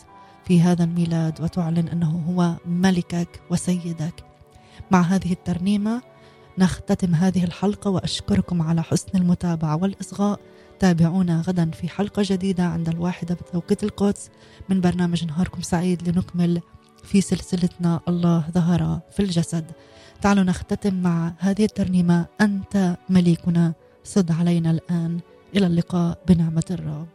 في 0.44 0.60
هذا 0.60 0.84
الميلاد 0.84 1.40
وتعلن 1.40 1.88
أنه 1.88 2.24
هو 2.28 2.54
ملكك 2.66 3.40
وسيدك. 3.50 4.24
مع 4.90 5.00
هذه 5.00 5.32
الترنيمة 5.32 6.02
نختتم 6.58 7.14
هذه 7.14 7.44
الحلقة 7.44 7.90
وأشكركم 7.90 8.62
على 8.62 8.82
حسن 8.82 9.08
المتابعة 9.14 9.76
والإصغاء. 9.76 10.40
تابعونا 10.78 11.40
غدا 11.40 11.70
في 11.70 11.88
حلقة 11.88 12.22
جديدة 12.26 12.64
عند 12.64 12.88
الواحدة 12.88 13.34
بتوقيت 13.34 13.84
القدس. 13.84 14.30
من 14.68 14.80
برنامج 14.80 15.24
نهاركم 15.24 15.62
سعيد 15.62 16.08
لنكمل 16.08 16.60
في 17.04 17.20
سلسلتنا 17.20 18.00
الله 18.08 18.44
ظهر 18.50 19.00
في 19.10 19.20
الجسد. 19.22 19.64
تعالوا 20.22 20.44
نختتم 20.44 20.94
مع 20.94 21.32
هذه 21.38 21.64
الترنيمة. 21.64 22.26
أنت 22.40 22.96
مليكنا. 23.08 23.72
سد 24.04 24.32
علينا 24.32 24.70
الآن. 24.70 25.20
إلى 25.56 25.66
اللقاء 25.66 26.18
بنعمة 26.28 26.64
الرب. 26.70 27.08